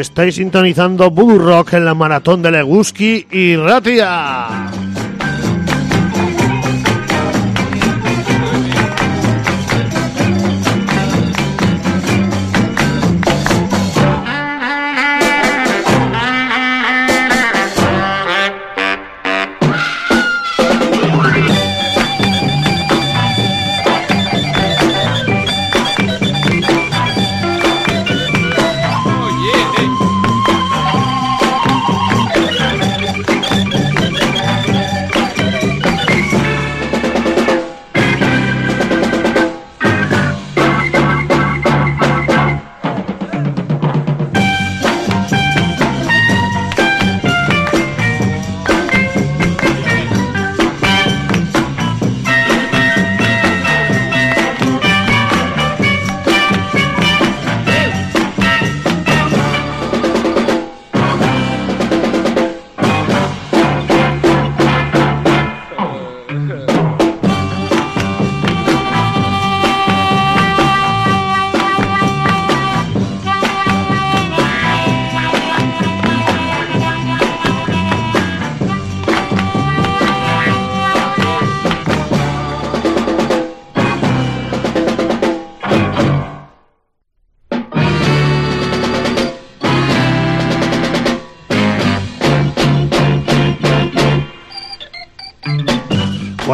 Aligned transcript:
Estáis 0.00 0.36
sintonizando 0.36 1.10
Voodoo 1.10 1.38
Rock 1.38 1.74
en 1.74 1.84
la 1.84 1.94
maratón 1.94 2.40
de 2.40 2.50
Leguski 2.50 3.26
y 3.30 3.56
Ratia. 3.56 4.69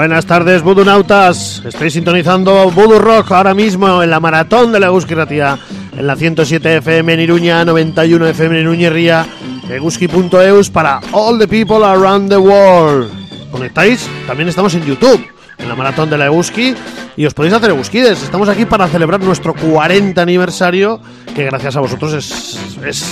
Buenas 0.06 0.24
tardes, 0.24 0.62
Budunautas. 0.62 1.64
Estáis 1.66 1.94
sintonizando 1.94 2.70
Voodoo 2.70 3.00
Rock 3.00 3.32
ahora 3.32 3.54
mismo 3.54 4.04
en 4.04 4.08
la 4.08 4.20
maratón 4.20 4.70
de 4.70 4.78
la 4.78 4.86
Euskiratia, 4.86 5.58
en 5.98 6.06
la 6.06 6.14
107 6.14 6.76
FM 6.76 7.14
en 7.14 7.20
Iruña, 7.20 7.64
91 7.64 8.28
FM 8.28 8.54
en 8.54 8.60
Iruña 8.62 8.88
Ría, 8.88 9.26
eguski.eus 9.68 10.70
para 10.70 11.00
all 11.10 11.40
the 11.40 11.48
people 11.48 11.84
around 11.84 12.28
the 12.28 12.36
world. 12.36 13.10
¿Conectáis? 13.50 14.08
También 14.28 14.48
estamos 14.48 14.72
en 14.76 14.84
YouTube, 14.84 15.26
en 15.58 15.68
la 15.68 15.74
maratón 15.74 16.08
de 16.08 16.18
la 16.18 16.26
Euski, 16.26 16.76
y 17.16 17.26
os 17.26 17.34
podéis 17.34 17.54
hacer 17.54 17.70
Euskides. 17.70 18.22
Estamos 18.22 18.48
aquí 18.48 18.64
para 18.64 18.86
celebrar 18.86 19.20
nuestro 19.20 19.54
40 19.54 20.22
aniversario, 20.22 21.00
que 21.34 21.46
gracias 21.46 21.74
a 21.74 21.80
vosotros 21.80 22.12
es, 22.12 22.60
es 22.84 23.04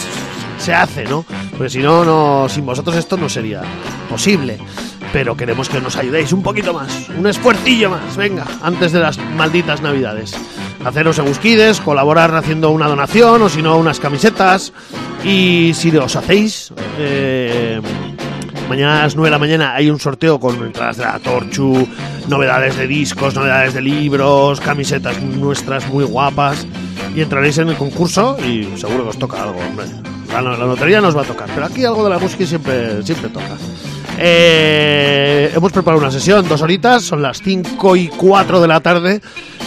se 0.59 0.73
hace, 0.73 1.07
¿no? 1.07 1.25
Porque 1.59 1.71
si 1.71 1.81
no, 1.81 2.05
no, 2.05 2.49
sin 2.49 2.65
vosotros 2.65 2.95
esto 2.95 3.17
no 3.17 3.29
sería 3.29 3.63
posible 4.09 4.61
pero 5.15 5.37
queremos 5.37 5.69
que 5.69 5.81
nos 5.81 5.97
ayudéis 5.97 6.33
un 6.33 6.43
poquito 6.43 6.75
más, 6.75 7.09
un 7.17 7.25
esfuercillo 7.29 7.89
más, 7.89 8.17
venga, 8.17 8.45
antes 8.61 8.91
de 8.91 8.99
las 8.99 9.17
malditas 9.17 9.81
navidades. 9.81 10.35
Haceros 10.85 11.21
egusquides, 11.21 11.81
colaborar 11.81 12.35
haciendo 12.35 12.71
una 12.71 12.89
donación 12.89 13.41
o 13.41 13.49
si 13.49 13.63
no 13.63 13.77
unas 13.77 14.01
camisetas 14.01 14.73
y 15.25 15.71
si 15.73 15.97
os 15.97 16.17
hacéis... 16.17 16.75
Eh, 16.99 17.81
mañana 18.69 18.99
a 18.99 19.03
las 19.05 19.15
9 19.15 19.29
de 19.29 19.31
la 19.31 19.39
mañana 19.39 19.75
hay 19.77 19.89
un 19.89 20.01
sorteo 20.01 20.41
con 20.41 20.61
entradas 20.65 20.97
de 20.97 21.05
la 21.05 21.21
Torchu, 21.21 21.87
novedades 22.27 22.77
de 22.77 22.89
discos, 22.89 23.37
novedades 23.37 23.73
de 23.73 23.83
libros, 23.83 24.61
camisetas 24.61 25.23
nuestras 25.23 25.87
muy 25.87 26.05
guapas 26.05 26.67
y 27.15 27.21
entraréis 27.21 27.59
en 27.59 27.69
el 27.69 27.77
concurso 27.77 28.37
y 28.45 28.65
seguro 28.77 29.05
que 29.05 29.11
os 29.11 29.19
toca 29.21 29.45
algo, 29.45 29.61
hombre. 29.61 29.87
La, 30.33 30.43
la 30.43 30.57
lotería 30.57 31.01
nos 31.01 31.17
va 31.17 31.23
a 31.23 31.25
tocar, 31.25 31.49
pero 31.55 31.67
aquí 31.67 31.85
algo 31.85 32.03
de 32.03 32.11
la 32.11 32.19
música 32.19 32.45
siempre, 32.45 33.01
siempre 33.05 33.29
toca. 33.29 33.57
Eh, 34.19 35.53
hemos 35.55 35.73
preparado 35.73 36.01
una 36.01 36.11
sesión, 36.11 36.49
dos 36.49 36.63
horitas, 36.63 37.03
son 37.03 37.23
las 37.23 37.41
5 37.43 37.97
y 37.97 38.09
4 38.09 38.61
de 38.61 38.69
la 38.69 38.81
tarde 38.81 39.21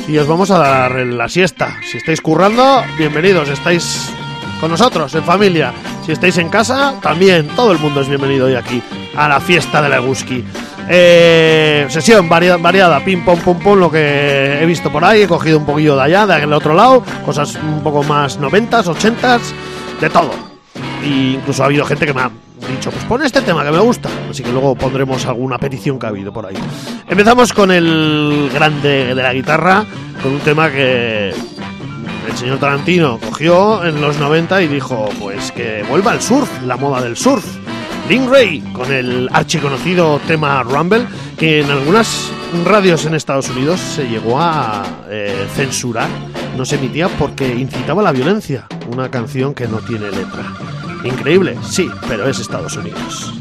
y 0.07 0.17
os 0.17 0.27
vamos 0.27 0.51
a 0.51 0.57
dar 0.57 0.95
la 1.05 1.27
siesta. 1.27 1.77
Si 1.89 1.97
estáis 1.97 2.21
currando, 2.21 2.83
bienvenidos, 2.97 3.49
estáis 3.49 4.09
con 4.59 4.71
nosotros, 4.71 5.13
en 5.15 5.23
familia. 5.23 5.73
Si 6.05 6.11
estáis 6.11 6.37
en 6.37 6.49
casa, 6.49 6.95
también, 7.01 7.47
todo 7.49 7.71
el 7.71 7.79
mundo 7.79 8.01
es 8.01 8.07
bienvenido 8.07 8.45
hoy 8.45 8.55
aquí 8.55 8.81
a 9.15 9.27
la 9.27 9.39
fiesta 9.39 9.81
de 9.81 9.89
la 9.89 9.99
Guski. 9.99 10.43
Eh, 10.89 11.85
sesión 11.89 12.29
variada, 12.29 12.57
variada, 12.57 13.03
pim, 13.03 13.25
pom, 13.25 13.39
pum, 13.39 13.59
pum, 13.59 13.77
lo 13.77 13.91
que 13.91 14.61
he 14.61 14.65
visto 14.65 14.89
por 14.89 15.03
ahí, 15.03 15.23
he 15.23 15.27
cogido 15.27 15.57
un 15.57 15.65
poquillo 15.65 15.97
de 15.97 16.03
allá, 16.03 16.25
de 16.25 16.35
aquel 16.35 16.53
otro 16.53 16.73
lado, 16.73 17.03
cosas 17.25 17.55
un 17.55 17.83
poco 17.83 18.03
más 18.03 18.37
noventas, 18.37 18.87
ochentas, 18.87 19.53
de 19.99 20.09
todo. 20.09 20.31
E 21.03 21.33
incluso 21.35 21.63
ha 21.63 21.65
habido 21.65 21.85
gente 21.85 22.05
que 22.05 22.13
me 22.13 22.21
ha 22.21 22.31
dicho, 22.71 22.91
pues 22.91 23.03
pon 23.05 23.23
este 23.23 23.41
tema 23.41 23.63
que 23.63 23.71
me 23.71 23.79
gusta. 23.79 24.09
Así 24.29 24.43
que 24.43 24.51
luego 24.51 24.75
pondremos 24.75 25.25
alguna 25.25 25.57
petición 25.57 25.99
que 25.99 26.05
ha 26.05 26.09
habido 26.09 26.31
por 26.31 26.45
ahí. 26.45 26.55
Empezamos 27.07 27.53
con 27.53 27.71
el 27.71 28.49
grande 28.53 29.13
de 29.13 29.21
la 29.21 29.33
guitarra, 29.33 29.85
con 30.21 30.33
un 30.33 30.39
tema 30.39 30.69
que 30.71 31.29
el 31.29 32.37
señor 32.37 32.59
Tarantino 32.59 33.19
cogió 33.19 33.85
en 33.85 34.01
los 34.01 34.17
90 34.19 34.61
y 34.63 34.67
dijo, 34.67 35.09
pues 35.19 35.51
que 35.51 35.83
vuelva 35.89 36.11
al 36.11 36.21
surf, 36.21 36.49
la 36.63 36.77
moda 36.77 37.01
del 37.01 37.15
surf. 37.15 37.45
Link 38.09 38.29
Ray, 38.29 38.61
con 38.73 38.91
el 38.91 39.29
archiconocido 39.33 40.19
tema 40.27 40.63
Rumble, 40.63 41.05
que 41.37 41.59
en 41.59 41.69
algunas 41.69 42.31
radios 42.63 43.05
en 43.05 43.13
Estados 43.15 43.49
Unidos 43.49 43.79
se 43.79 44.07
llegó 44.07 44.39
a 44.39 44.85
eh, 45.09 45.47
censurar, 45.55 46.07
no 46.55 46.63
se 46.63 46.75
emitía 46.75 47.09
porque 47.09 47.47
incitaba 47.47 48.01
a 48.01 48.05
la 48.05 48.11
violencia, 48.13 48.65
una 48.89 49.11
canción 49.11 49.53
que 49.53 49.67
no 49.67 49.79
tiene 49.79 50.09
letra. 50.09 50.53
Increíble, 51.03 51.57
sí, 51.63 51.87
pero 52.07 52.27
es 52.27 52.39
Estados 52.39 52.75
Unidos. 52.75 53.33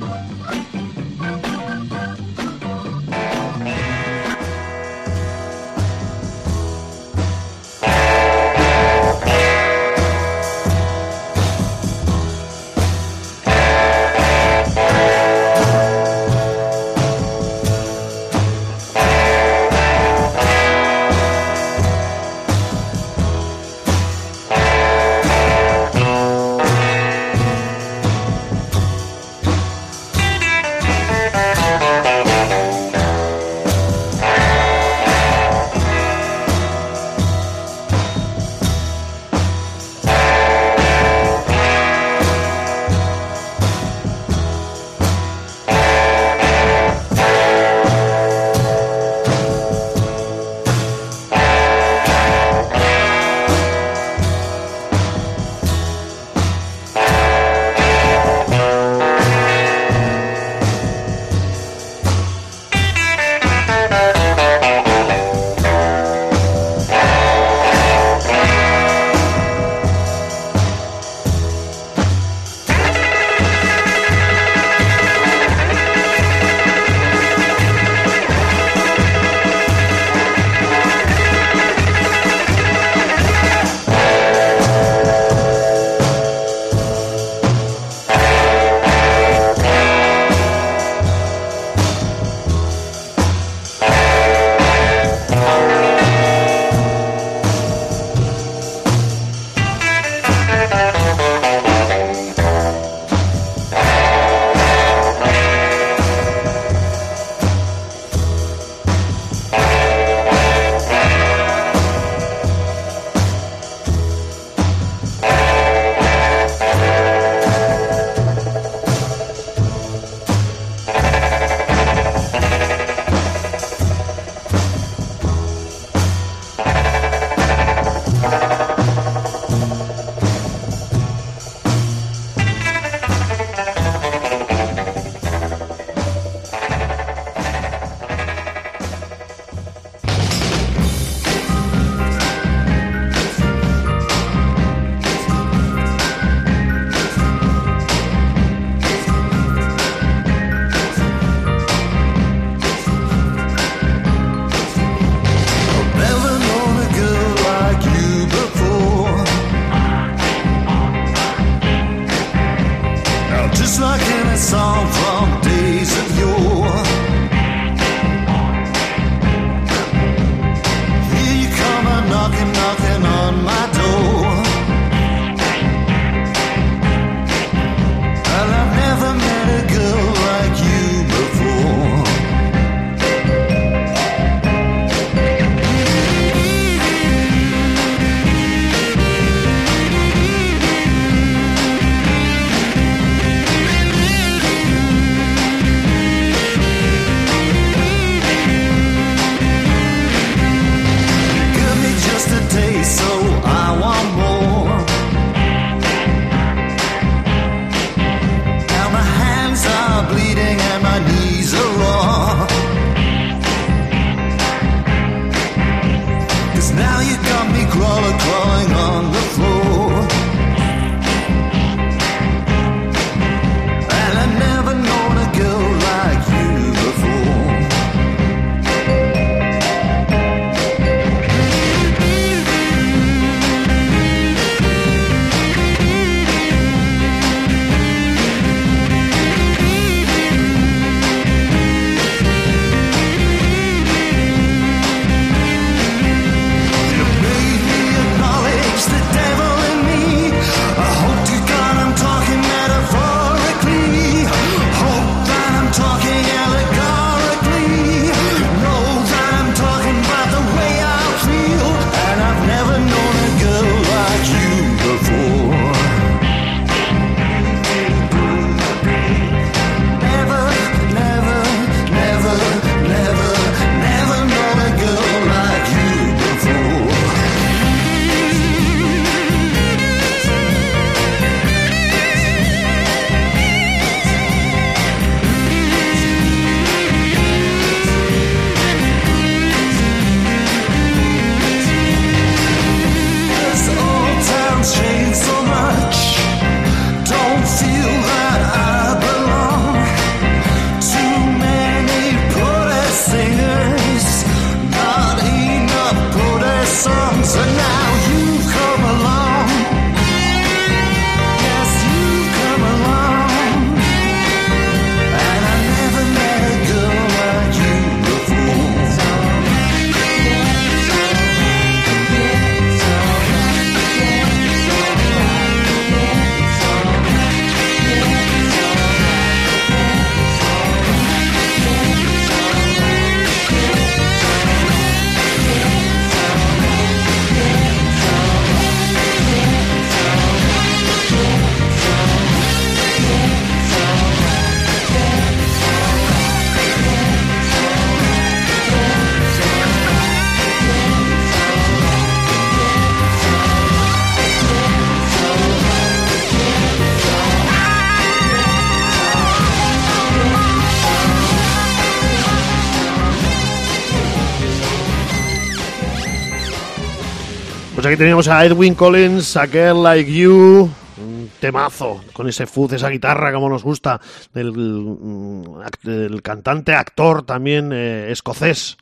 Pues 367.86 367.92
aquí 367.92 367.98
teníamos 368.00 368.26
a 368.26 368.44
Edwin 368.44 368.74
Collins, 368.74 369.36
a 369.36 369.46
Girl 369.46 369.80
Like 369.80 370.12
You, 370.12 370.68
un 370.98 371.30
temazo 371.38 372.02
con 372.12 372.28
ese 372.28 372.44
fuzz, 372.48 372.72
esa 372.72 372.88
guitarra 372.88 373.32
como 373.32 373.48
nos 373.48 373.62
gusta, 373.62 374.00
del, 374.34 374.50
mm, 374.50 376.16
cantante, 376.20 376.74
actor 376.74 377.24
también 377.24 377.70
eh, 377.72 378.10
escocés, 378.10 378.76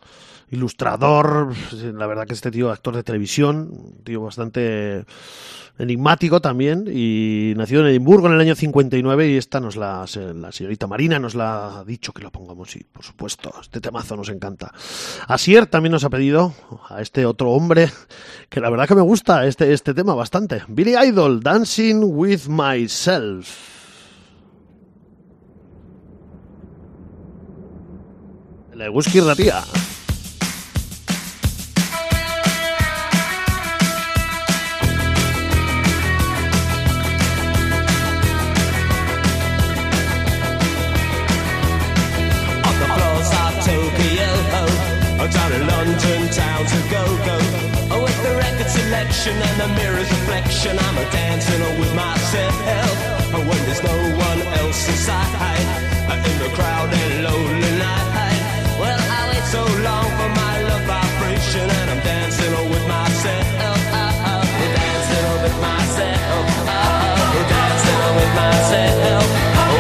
ilustrador, 0.53 1.53
la 1.73 2.07
verdad 2.07 2.27
que 2.27 2.33
este 2.33 2.51
tío 2.51 2.71
actor 2.71 2.97
de 2.97 3.03
televisión, 3.03 3.93
tío 4.05 4.23
bastante 4.23 5.05
enigmático 5.79 6.41
también 6.41 6.85
y 6.91 7.55
nació 7.57 7.81
en 7.81 7.87
Edimburgo 7.87 8.29
en 8.29 8.35
el 8.35 8.41
año 8.41 8.55
59 8.55 9.29
y 9.29 9.37
esta 9.37 9.59
nos 9.61 9.77
la, 9.77 10.07
la 10.35 10.53
señorita 10.53 10.87
Marina 10.87 11.19
nos 11.19 11.35
la 11.35 11.81
ha 11.81 11.85
dicho 11.85 12.13
que 12.13 12.23
lo 12.23 12.31
pongamos 12.31 12.77
y 12.77 12.85
por 12.85 13.05
supuesto 13.05 13.53
este 13.61 13.81
temazo 13.81 14.17
nos 14.17 14.29
encanta. 14.29 14.73
Asier 15.27 15.67
también 15.67 15.93
nos 15.93 16.05
ha 16.05 16.11
pedido 16.11 16.55
a 16.89 17.03
este 17.03 17.27
otro 17.27 17.51
hombre 17.51 17.91
que 18.49 18.61
la 18.61 18.71
verdad 18.71 18.87
que 18.87 18.95
me 18.95 19.03
gusta 19.03 19.47
este, 19.47 19.73
este 19.73 19.95
tema 19.95 20.15
bastante. 20.15 20.63
Billy 20.69 20.95
Idol, 20.97 21.41
Dancing 21.41 22.03
with 22.05 22.47
Myself. 22.49 23.75
La 28.75 29.35
tía. 29.37 29.63
Selection 49.15 49.43
and 49.49 49.61
the 49.61 49.69
mirror's 49.81 50.11
reflection, 50.11 50.79
I'm 50.79 50.99
a 50.99 51.05
dancing 51.11 51.61
with 51.79 51.95
myself. 51.95 52.55
Oh, 53.35 53.43
when 53.47 53.61
there's 53.67 53.83
no 53.83 53.97
one 54.19 54.41
else 54.59 54.89
inside, 54.89 55.67
in 56.31 56.39
the 56.39 56.51
crowd 56.57 56.91
and 56.93 57.23
lonely 57.23 57.73
night. 57.79 58.43
Well, 58.81 58.99
I 58.99 59.21
wait 59.31 59.45
so 59.55 59.63
long 59.87 60.09
for 60.19 60.31
my 60.35 60.55
love 60.69 60.85
vibration, 60.87 61.67
and 61.79 61.91
I'm 61.93 62.01
dancing 62.03 62.53
with 62.71 62.87
myself. 62.89 63.47
Dancing 64.83 65.27
with 65.43 65.57
myself. 65.63 66.45
Dancing 67.55 68.01
with 68.19 68.33
myself. 68.35 69.27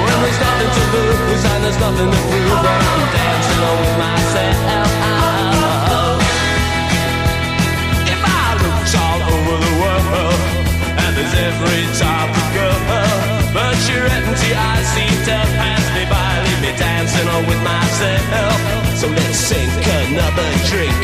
When 0.05 0.19
there's 0.23 0.41
nothing 0.47 0.71
to 0.77 0.85
lose 0.95 1.45
and 1.53 1.61
there's 1.65 1.81
nothing 1.81 2.11
to 2.11 2.21
prove, 2.31 2.65
I'm 2.71 3.03
dancing 3.19 3.63
with 3.83 3.97
myself. 3.99 4.94
Your 13.85 14.07
empty 14.09 14.51
eyes 14.57 14.87
seem 14.97 15.17
to 15.29 15.37
pass 15.61 15.85
me 15.95 16.05
by, 16.09 16.41
leave 16.45 16.63
me 16.65 16.73
dancing 16.79 17.29
on 17.29 17.45
with 17.47 17.63
myself. 17.63 18.59
So 18.97 19.07
let's 19.09 19.37
sink 19.37 19.71
another 20.09 20.49
drink, 20.73 21.01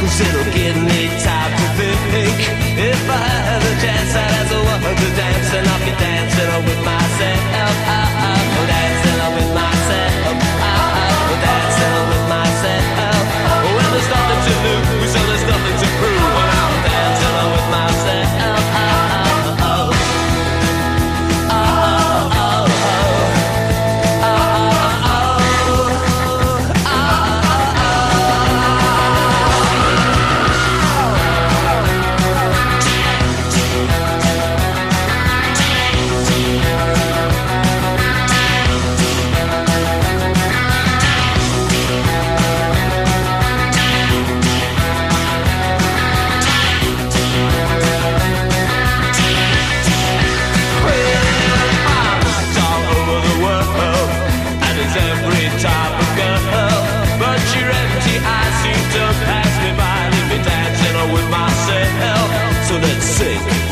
cause 0.00 0.16
it'll 0.24 0.48
give 0.50 0.76
me 0.80 1.12
time 1.22 1.52
to 1.52 1.66
think. 1.76 2.38
If 2.80 3.02
I 3.04 3.28
had 3.46 3.62
a 3.62 3.74
chance, 3.84 4.12
I'd 4.16 4.32
ask 4.32 4.48
a 4.48 4.60
woman 4.64 4.94
to 4.96 5.08
dance, 5.12 5.50
and 5.54 5.68
I'll 5.68 5.84
be 5.84 5.92
dancing 6.00 6.48
on 6.56 6.62
with 6.64 6.82
myself. 6.82 7.74
Dancing 8.66 9.20
on 9.20 9.35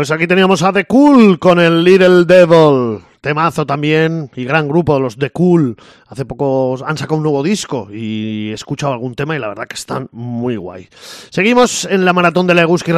Pues 0.00 0.10
aquí 0.10 0.26
teníamos 0.26 0.62
a 0.62 0.72
The 0.72 0.86
Cool 0.86 1.38
con 1.38 1.60
el 1.60 1.84
Little 1.84 2.24
Devil. 2.24 3.00
Temazo 3.20 3.66
también 3.66 4.30
y 4.34 4.44
gran 4.44 4.66
grupo, 4.66 4.98
los 4.98 5.18
The 5.18 5.28
Cool. 5.28 5.76
Hace 6.06 6.24
poco 6.24 6.78
han 6.86 6.96
sacado 6.96 7.16
un 7.16 7.22
nuevo 7.22 7.42
disco 7.42 7.86
y 7.92 8.48
he 8.48 8.54
escuchado 8.54 8.94
algún 8.94 9.14
tema 9.14 9.36
y 9.36 9.38
la 9.38 9.48
verdad 9.48 9.66
que 9.68 9.74
están 9.74 10.08
muy 10.12 10.56
guay. 10.56 10.88
Seguimos 11.28 11.84
en 11.84 12.06
la 12.06 12.14
maratón 12.14 12.46
de 12.46 12.54
la 12.54 12.62
Eguski 12.62 12.92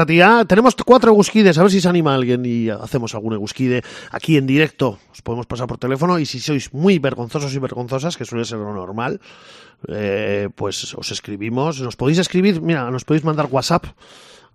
Tenemos 0.46 0.76
cuatro 0.76 1.10
Eguskides, 1.10 1.58
a 1.58 1.62
ver 1.62 1.72
si 1.72 1.80
se 1.80 1.88
anima 1.88 2.14
alguien 2.14 2.46
y 2.46 2.70
hacemos 2.70 3.16
algún 3.16 3.32
Eguskide 3.32 3.82
aquí 4.12 4.36
en 4.36 4.46
directo. 4.46 5.00
Os 5.10 5.22
podemos 5.22 5.46
pasar 5.46 5.66
por 5.66 5.78
teléfono 5.78 6.20
y 6.20 6.24
si 6.24 6.38
sois 6.38 6.72
muy 6.72 7.00
vergonzosos 7.00 7.52
y 7.52 7.58
vergonzosas, 7.58 8.16
que 8.16 8.24
suele 8.24 8.44
ser 8.44 8.58
lo 8.58 8.72
normal, 8.72 9.20
eh, 9.88 10.50
pues 10.54 10.94
os 10.94 11.10
escribimos. 11.10 11.80
Nos 11.80 11.96
podéis 11.96 12.18
escribir, 12.18 12.60
mira, 12.60 12.88
nos 12.92 13.04
podéis 13.04 13.24
mandar 13.24 13.48
WhatsApp 13.50 13.86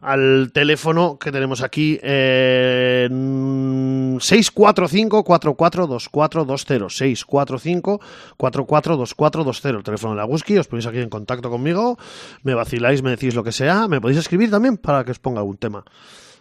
al 0.01 0.51
teléfono 0.53 1.17
que 1.17 1.31
tenemos 1.31 1.63
aquí 1.63 1.99
eh, 2.03 3.07
645 3.10 5.23
442420 5.23 6.89
645 6.89 7.99
442420 8.38 9.77
el 9.77 9.83
teléfono 9.83 10.13
de 10.13 10.17
la 10.17 10.25
Guski 10.25 10.57
os 10.57 10.67
ponéis 10.67 10.86
aquí 10.86 10.99
en 10.99 11.10
contacto 11.10 11.49
conmigo 11.49 11.97
me 12.43 12.53
vaciláis, 12.53 13.01
me 13.01 13.12
decís 13.12 13.33
lo 13.33 13.43
que 13.43 13.51
sea 13.51 13.88
me 13.88 13.99
podéis 13.99 14.19
escribir 14.19 14.51
también 14.51 14.77
para 14.77 15.03
que 15.03 15.12
os 15.12 15.19
ponga 15.19 15.39
algún 15.39 15.57
tema 15.57 15.83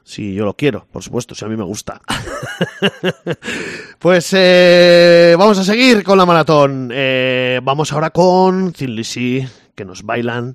si 0.07 0.35
yo 0.35 0.45
lo 0.45 0.55
quiero, 0.55 0.87
por 0.93 1.03
supuesto, 1.03 1.35
si 1.35 1.45
a 1.45 1.49
mí 1.49 1.57
me 1.57 1.65
gusta. 1.65 2.01
pues 3.99 4.33
eh, 4.37 5.35
vamos 5.37 5.59
a 5.59 5.65
seguir 5.65 6.05
con 6.05 6.17
la 6.17 6.25
maratón. 6.25 6.93
Eh, 6.95 7.59
vamos 7.61 7.93
ahora 7.93 8.11
con 8.11 8.73
Thin 8.73 9.03
que 9.75 9.85
nos 9.85 10.05
bailan 10.05 10.55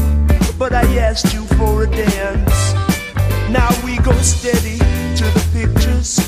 but 0.61 0.73
I 0.73 0.85
asked 0.99 1.33
you 1.33 1.43
for 1.57 1.85
a 1.85 1.87
dance. 1.87 2.73
Now 3.49 3.69
we 3.83 3.97
go 3.97 4.11
steady 4.21 4.77
to 5.17 5.25
the 5.35 5.43
pictures. 5.57 6.19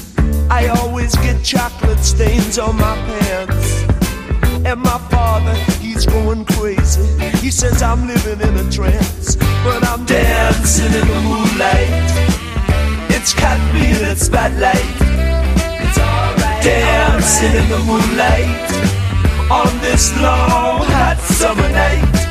I 0.49 0.69
always 0.69 1.15
get 1.17 1.43
chocolate 1.43 1.99
stains 1.99 2.57
on 2.57 2.75
my 2.77 2.95
pants. 3.05 3.83
And 4.65 4.81
my 4.81 4.97
father, 5.13 5.53
he's 5.79 6.07
going 6.07 6.45
crazy. 6.45 7.05
He 7.45 7.51
says 7.51 7.83
I'm 7.83 8.07
living 8.07 8.41
in 8.41 8.55
a 8.57 8.71
trance, 8.71 9.35
but 9.63 9.87
I'm 9.87 10.03
dancing 10.05 10.93
in 10.99 11.07
the 11.13 11.21
moonlight. 11.29 12.09
It's 13.15 13.35
caught 13.35 13.61
me 13.71 13.85
in 13.91 14.03
its 14.11 14.25
spotlight. 14.25 14.95
It's 15.85 15.99
alright. 15.99 16.63
Dancing 16.63 17.53
in 17.61 17.69
the 17.69 17.81
moonlight 17.85 18.71
on 19.51 19.71
this 19.81 20.11
long 20.17 20.81
hot 20.89 21.19
summer 21.19 21.69
night. 21.69 22.22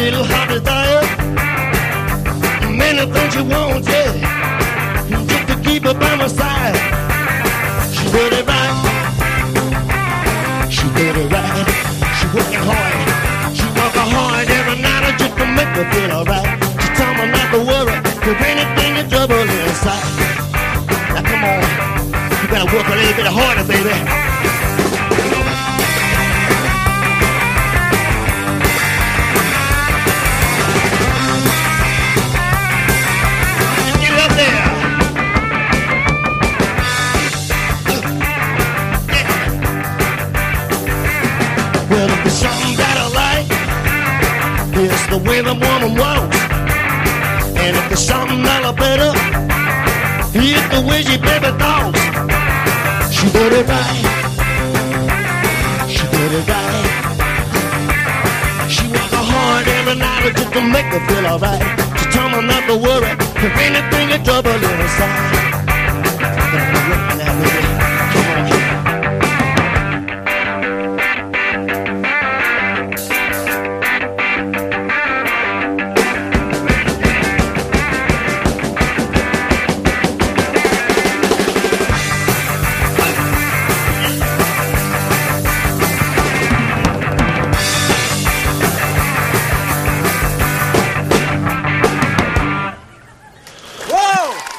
Little 0.00 0.24
hot 0.24 0.48
desire. 0.48 1.04
Many 2.72 3.04
things 3.12 3.34
you 3.36 3.44
want, 3.44 3.84
yeah. 3.86 4.12
Just 5.28 5.46
to 5.48 5.56
keep 5.60 5.84
her 5.84 5.92
by 5.92 6.16
my 6.16 6.26
side. 6.26 6.76
She 7.92 8.04
did 8.08 8.32
it 8.32 8.46
right. 8.48 8.76
She 10.72 10.86
did 10.96 11.16
it 11.20 11.28
right. 11.28 11.68
She 12.16 12.26
working 12.32 12.64
hard. 12.64 12.96
She 13.52 13.66
working 13.76 14.08
hard 14.16 14.48
every 14.48 14.80
night 14.80 15.18
just 15.20 15.36
to 15.36 15.44
make 15.44 15.72
me 15.76 15.84
feel 15.92 16.10
alright. 16.16 16.48
She 16.80 16.88
told 16.96 17.14
me 17.20 17.26
not 17.36 17.48
to 17.52 17.60
worry, 17.60 17.96
if 18.24 18.40
anything 18.40 18.96
is 18.96 19.06
trouble 19.12 19.36
inside. 19.36 20.08
Now 21.12 21.22
come 21.28 21.44
on, 21.44 21.60
you 22.40 22.48
better 22.48 22.68
work 22.72 22.88
a 22.88 22.96
little 22.96 23.16
bit 23.20 23.28
harder, 23.28 23.64
baby. 23.68 24.29
The 45.24 45.54
woman 45.54 45.94
walks. 45.96 46.36
And 47.56 47.76
if 47.76 47.88
there's 47.88 48.04
something 48.04 48.42
that 48.42 48.64
I 48.64 48.72
better, 48.72 49.12
it's 50.32 50.68
the 50.72 50.80
way 50.86 51.02
she 51.02 51.16
baby 51.18 51.50
talks. 51.58 52.00
She 53.14 53.26
did 53.30 53.52
it 53.52 53.66
right. 53.68 54.00
She 55.88 56.04
did 56.08 56.32
it 56.40 56.48
right. 56.48 56.86
She 58.68 58.84
worked 58.88 59.14
hard 59.14 59.66
every 59.68 59.96
night 59.96 60.32
just 60.36 60.52
to 60.52 60.60
make 60.60 60.88
me 60.92 60.98
feel 61.08 61.26
alright. 61.26 61.62
She 61.98 62.06
told 62.10 62.32
me 62.32 62.40
not 62.46 62.64
to 62.68 62.76
worry, 62.76 63.12
if 63.44 63.54
anything 63.60 64.10
is 64.10 64.22
trouble 64.24 64.54
inside. 64.54 65.40
Now, 67.20 67.32
baby, 67.44 67.89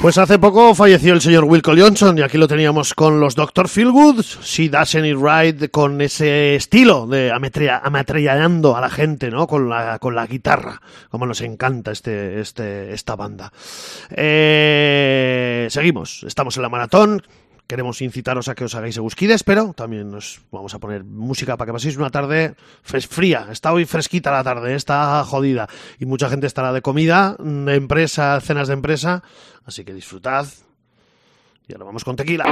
Pues 0.02 0.18
hace 0.18 0.40
poco 0.40 0.74
falleció 0.74 1.14
el 1.14 1.20
señor 1.20 1.44
Wilco 1.44 1.74
Johnson 1.76 2.18
y 2.18 2.22
aquí 2.22 2.36
lo 2.36 2.48
teníamos 2.48 2.92
con 2.92 3.20
los 3.20 3.36
Dr. 3.36 3.68
Feelgood, 3.68 4.20
She 4.42 4.68
Doesn't 4.68 5.06
It 5.06 5.16
Right, 5.16 5.70
con 5.70 6.00
ese 6.00 6.56
estilo 6.56 7.06
de 7.06 7.30
ametrallando 7.30 8.76
a 8.76 8.80
la 8.80 8.90
gente, 8.90 9.30
¿no? 9.30 9.46
Con 9.46 9.68
la, 9.68 10.00
con 10.00 10.16
la 10.16 10.26
guitarra, 10.26 10.82
como 11.08 11.24
nos 11.24 11.40
encanta 11.40 11.92
este, 11.92 12.40
este, 12.40 12.92
esta 12.92 13.14
banda. 13.14 13.52
Eh, 14.10 15.68
seguimos, 15.70 16.24
estamos 16.24 16.56
en 16.56 16.62
la 16.64 16.68
maratón. 16.68 17.22
Queremos 17.72 18.02
incitaros 18.02 18.48
a 18.48 18.54
que 18.54 18.68
os 18.68 18.74
hagáis 18.76 19.00
egusquides, 19.00 19.48
pero 19.48 19.72
también 19.72 20.12
nos 20.12 20.42
vamos 20.52 20.74
a 20.74 20.78
poner 20.78 21.04
música 21.04 21.56
para 21.56 21.64
que 21.64 21.72
paséis 21.72 21.96
una 21.96 22.10
tarde 22.10 22.54
fría. 22.84 23.48
Está 23.48 23.72
hoy 23.72 23.86
fresquita 23.86 24.30
la 24.30 24.44
tarde, 24.44 24.74
está 24.74 25.24
jodida. 25.24 25.70
Y 25.98 26.04
mucha 26.04 26.28
gente 26.28 26.46
estará 26.46 26.70
de 26.74 26.82
comida, 26.82 27.34
de 27.38 27.74
empresa, 27.74 28.38
cenas 28.42 28.68
de 28.68 28.74
empresa. 28.74 29.22
Así 29.64 29.86
que 29.86 29.94
disfrutad. 29.94 30.46
Y 31.66 31.72
ahora 31.72 31.86
vamos 31.86 32.04
con 32.04 32.14
tequila. 32.14 32.44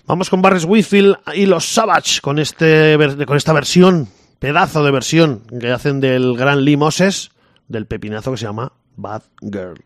Vamos 0.07 0.31
con 0.31 0.43
Barres 0.43 0.65
Whitfield 0.65 1.17
y 1.35 1.47
los 1.47 1.65
Savage 1.65 2.21
con, 2.21 2.39
este, 2.39 2.97
con 3.27 3.37
esta 3.37 3.53
versión, 3.53 4.09
pedazo 4.39 4.85
de 4.85 4.91
versión 4.91 5.43
que 5.61 5.71
hacen 5.71 6.01
del 6.01 6.37
gran 6.37 6.65
Lee 6.65 6.77
Moses, 6.77 7.31
del 7.69 7.87
pepinazo 7.87 8.33
que 8.33 8.39
se 8.39 8.45
llama 8.45 8.73
Bad 8.97 9.23
Girl. 9.41 9.83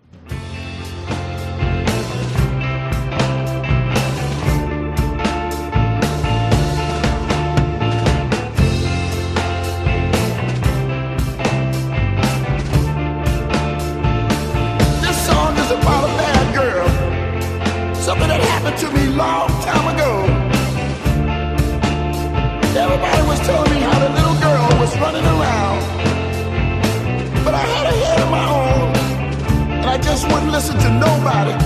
I 29.96 29.98
just 29.98 30.26
wouldn't 30.30 30.52
listen 30.52 30.76
to 30.76 30.90
nobody. 30.90 31.56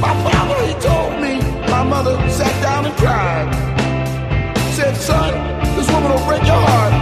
My 0.00 0.14
father, 0.24 0.56
he 0.64 0.72
told 0.80 1.20
me. 1.20 1.42
My 1.70 1.82
mother 1.84 2.16
sat 2.30 2.54
down 2.62 2.86
and 2.86 2.94
cried. 2.96 3.52
Said, 4.72 4.96
son, 4.96 5.34
this 5.76 5.86
woman 5.92 6.10
will 6.10 6.24
break 6.24 6.40
your 6.40 6.56
heart. 6.56 6.94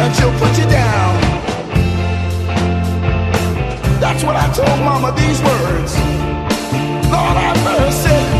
And 0.00 0.16
she'll 0.16 0.32
put 0.40 0.56
you 0.56 0.64
down. 0.64 1.12
That's 4.00 4.24
what 4.24 4.34
I 4.34 4.50
told 4.54 4.80
Mama 4.80 5.12
these 5.12 5.42
words. 5.42 5.92
Lord 7.12 7.36
have 7.36 7.60
mercy. 7.62 8.39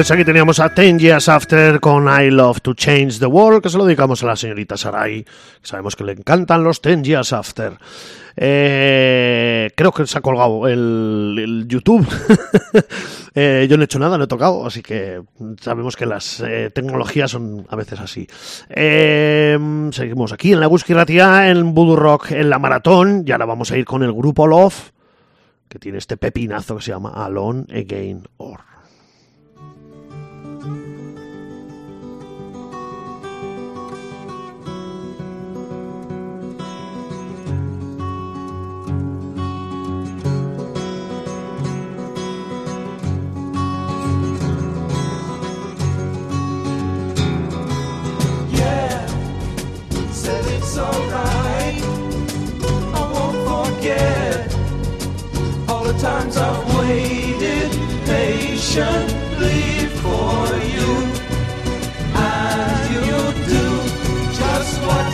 Pues 0.00 0.10
aquí 0.12 0.24
teníamos 0.24 0.60
a 0.60 0.72
Ten 0.72 0.98
Years 0.98 1.28
After 1.28 1.78
con 1.78 2.08
I 2.08 2.30
Love 2.30 2.62
to 2.62 2.72
Change 2.72 3.18
the 3.18 3.26
World, 3.26 3.62
que 3.62 3.68
se 3.68 3.76
lo 3.76 3.84
dedicamos 3.84 4.22
a 4.22 4.28
la 4.28 4.34
señorita 4.34 4.78
Sarai, 4.78 5.26
sabemos 5.60 5.94
que 5.94 6.04
le 6.04 6.12
encantan 6.12 6.64
los 6.64 6.80
Ten 6.80 7.04
Years 7.04 7.34
After. 7.34 7.76
Eh, 8.34 9.70
creo 9.76 9.92
que 9.92 10.06
se 10.06 10.16
ha 10.16 10.22
colgado 10.22 10.66
el, 10.66 11.66
YouTube. 11.68 12.08
Eh, 13.32 13.68
yo 13.70 13.76
no 13.76 13.82
he 13.82 13.84
hecho 13.84 14.00
nada, 14.00 14.18
no 14.18 14.24
he 14.24 14.26
tocado, 14.26 14.66
así 14.66 14.82
que 14.82 15.22
sabemos 15.60 15.94
que 15.94 16.04
las 16.04 16.40
eh, 16.40 16.70
tecnologías 16.74 17.30
son 17.30 17.64
a 17.68 17.76
veces 17.76 18.00
así. 18.00 18.26
Seguimos 19.92 20.32
aquí 20.32 20.52
en 20.52 20.58
la 20.58 20.68
Ratia, 20.68 21.48
en 21.48 21.72
Voodoo 21.72 21.94
Rock, 21.94 22.32
en 22.32 22.50
la 22.50 22.58
maratón, 22.58 23.22
y 23.24 23.30
ahora 23.30 23.44
vamos 23.44 23.70
a 23.70 23.76
ir 23.76 23.84
con 23.84 24.02
el 24.02 24.12
grupo 24.12 24.48
Love, 24.48 24.92
que 25.68 25.78
tiene 25.78 25.98
este 25.98 26.16
pepinazo 26.16 26.76
que 26.76 26.82
se 26.82 26.90
llama 26.90 27.10
Alone 27.10 27.66
Again 27.70 28.26
Or. 28.38 28.69
times 56.00 56.34
I've 56.38 56.78
waited 56.78 57.70
patiently 58.06 59.86
for 60.00 60.46
you. 60.74 60.90
And 62.14 62.94
you 62.94 63.10
do 63.52 63.66
just 64.40 64.80
what 64.80 65.06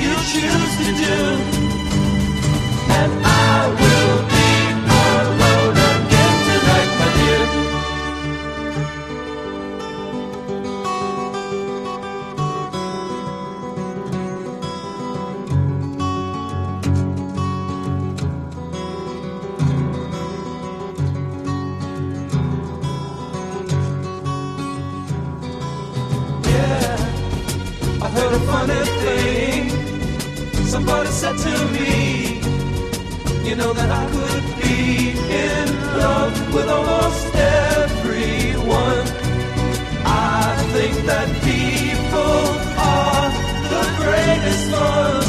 you 0.00 0.14
choose 0.32 0.74
to 0.80 1.58
do. 1.58 1.63
said 31.24 31.38
to 31.38 31.72
me, 31.72 32.34
you 33.48 33.56
know 33.56 33.72
that 33.72 33.90
I 33.90 34.04
could 34.14 34.44
be 34.62 35.10
in 35.48 35.66
love 36.02 36.34
with 36.54 36.68
almost 36.68 37.34
everyone. 37.34 39.06
I 40.04 40.54
think 40.74 40.94
that 41.10 41.28
people 41.50 42.42
are 42.96 43.28
the 43.72 43.84
greatest 44.02 44.64
fun. 44.72 45.24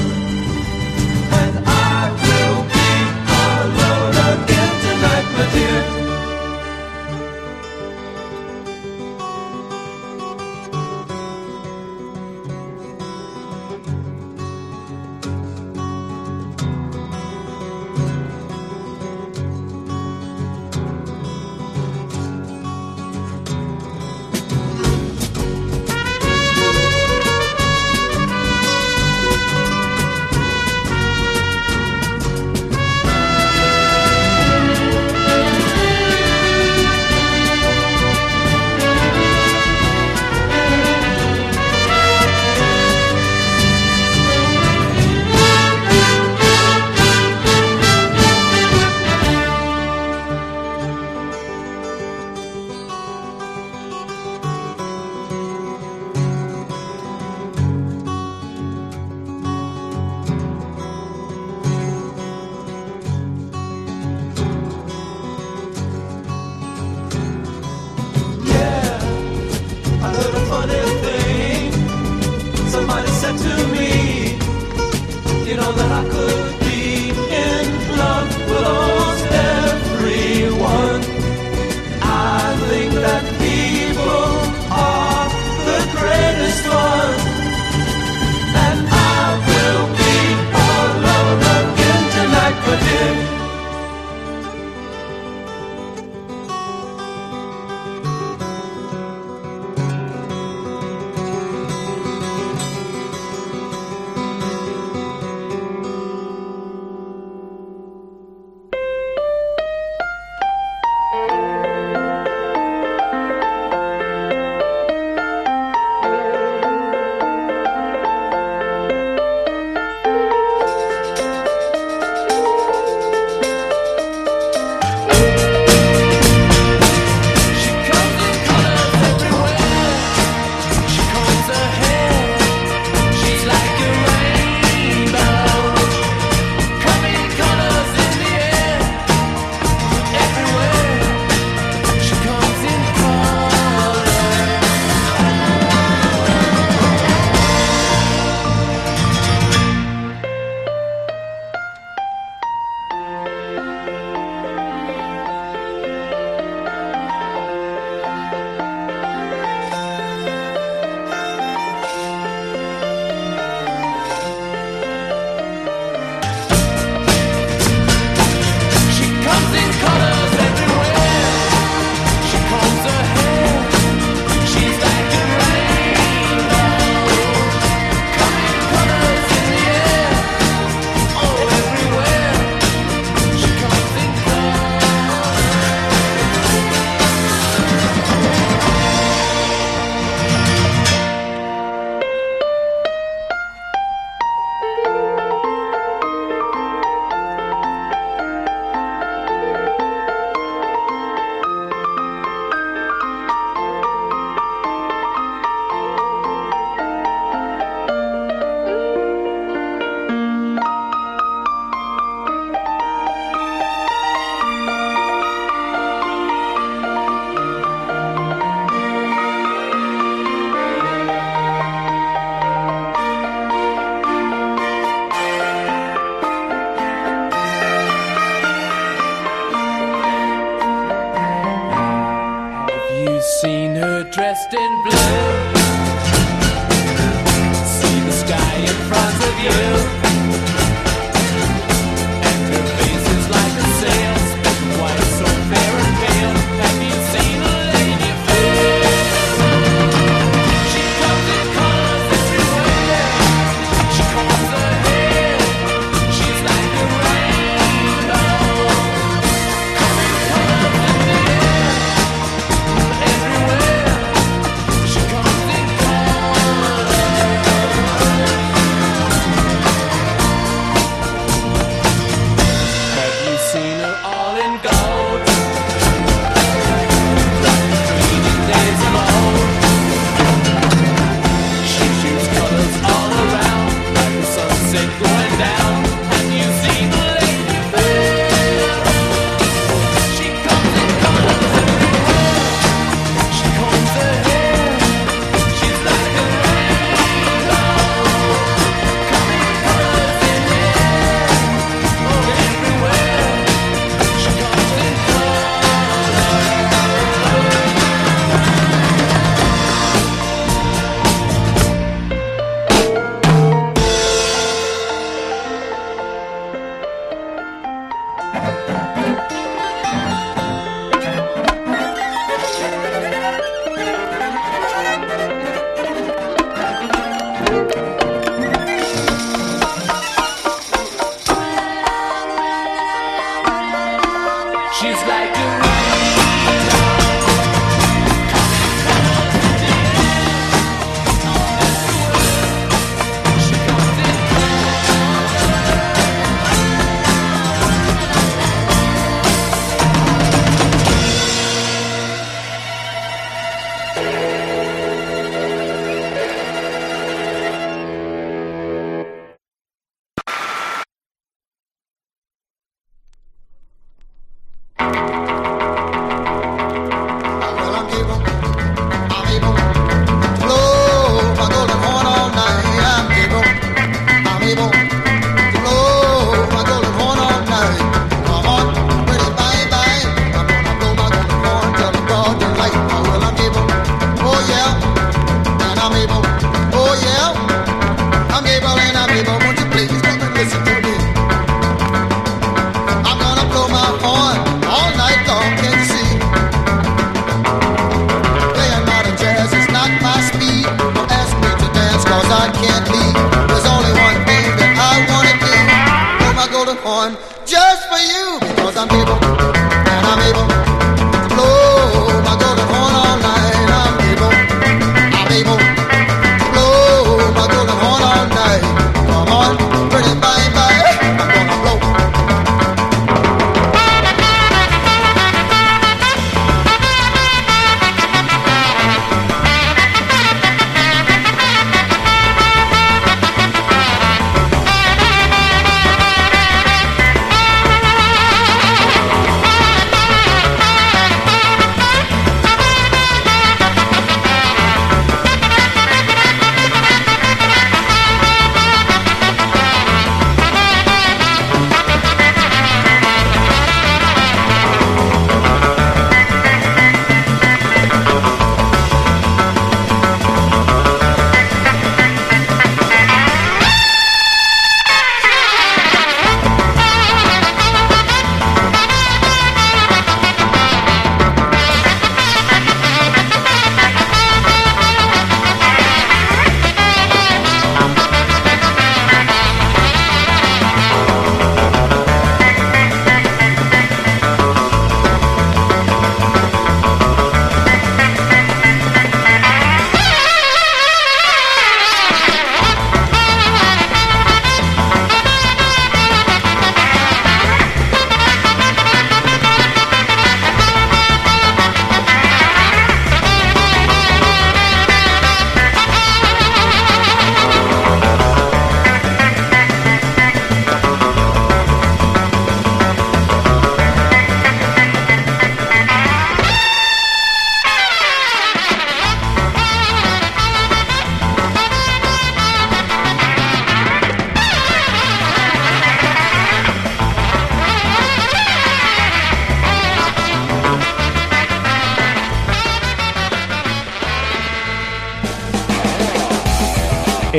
And 1.41 1.53
I 1.65 2.01
will 2.25 2.59
be 2.77 2.91
alone 3.47 4.15
again 4.33 4.73
tonight, 4.85 5.27
my 5.37 5.45
dear. 5.53 6.04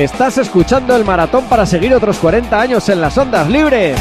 Estás 0.07 0.39
escuchando 0.39 0.95
el 0.95 1.05
maratón 1.05 1.47
para 1.47 1.67
seguir 1.67 1.93
otros 1.93 2.19
40 2.19 2.61
años 2.61 2.89
en 2.89 3.01
las 3.01 3.19
ondas 3.19 3.51
libres. 3.51 3.99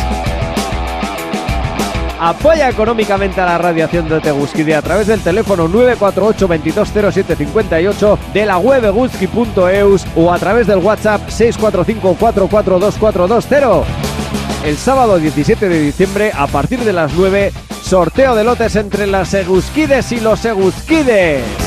Apoya 2.20 2.70
económicamente 2.70 3.42
a 3.42 3.46
la 3.46 3.58
radiación 3.58 4.08
de 4.08 4.20
Teguskide 4.20 4.76
a 4.76 4.84
través 4.84 5.08
del 5.08 5.22
teléfono 5.22 5.68
948 5.68 6.48
220758 6.48 8.20
de 8.36 8.46
la 8.46 8.60
web 8.60 8.86
eguski.eus 8.86 10.06
o 10.16 10.32
a 10.32 10.38
través 10.38 10.68
del 10.68 10.78
WhatsApp 10.78 11.28
645 11.28 12.16
442420. 12.20 13.92
El 14.64 14.78
sábado 14.78 15.18
17 15.18 15.68
de 15.68 15.80
diciembre, 15.80 16.32
a 16.36 16.46
partir 16.46 16.82
de 16.82 16.94
las 16.94 17.14
9, 17.14 17.52
sorteo 17.82 18.36
de 18.36 18.44
lotes 18.44 18.76
entre 18.76 19.08
las 19.08 19.34
Eguskides 19.34 20.12
y 20.12 20.20
los 20.20 20.46
Eguskides. 20.46 21.65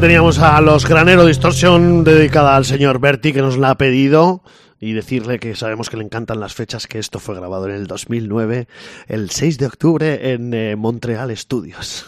Teníamos 0.00 0.38
a 0.38 0.60
los 0.60 0.86
Granero 0.86 1.26
Distortion 1.26 2.04
dedicada 2.04 2.54
al 2.54 2.64
señor 2.64 3.00
Berti 3.00 3.32
que 3.32 3.42
nos 3.42 3.58
la 3.58 3.70
ha 3.70 3.74
pedido 3.76 4.42
y 4.78 4.92
decirle 4.92 5.40
que 5.40 5.56
sabemos 5.56 5.90
que 5.90 5.96
le 5.96 6.04
encantan 6.04 6.38
las 6.38 6.54
fechas 6.54 6.86
que 6.86 7.00
esto 7.00 7.18
fue 7.18 7.34
grabado 7.34 7.66
en 7.66 7.74
el 7.74 7.86
2009, 7.88 8.68
el 9.08 9.30
6 9.30 9.58
de 9.58 9.66
octubre 9.66 10.32
en 10.32 10.54
eh, 10.54 10.76
Montreal 10.76 11.36
Studios. 11.36 12.06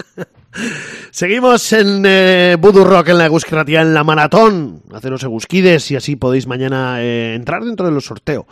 Seguimos 1.12 1.72
en 1.72 2.02
eh, 2.06 2.56
Voodoo 2.58 2.84
Rock 2.84 3.10
en 3.10 3.18
la 3.18 3.26
Egusquiratia 3.26 3.82
en 3.82 3.94
la 3.94 4.02
maratón. 4.02 4.82
Haceros 4.92 5.22
egusquides 5.22 5.90
y 5.92 5.96
así 5.96 6.16
podéis 6.16 6.48
mañana 6.48 7.02
eh, 7.02 7.34
entrar 7.34 7.62
dentro 7.62 7.86
de 7.86 7.92
los 7.92 8.06
sorteos 8.06 8.46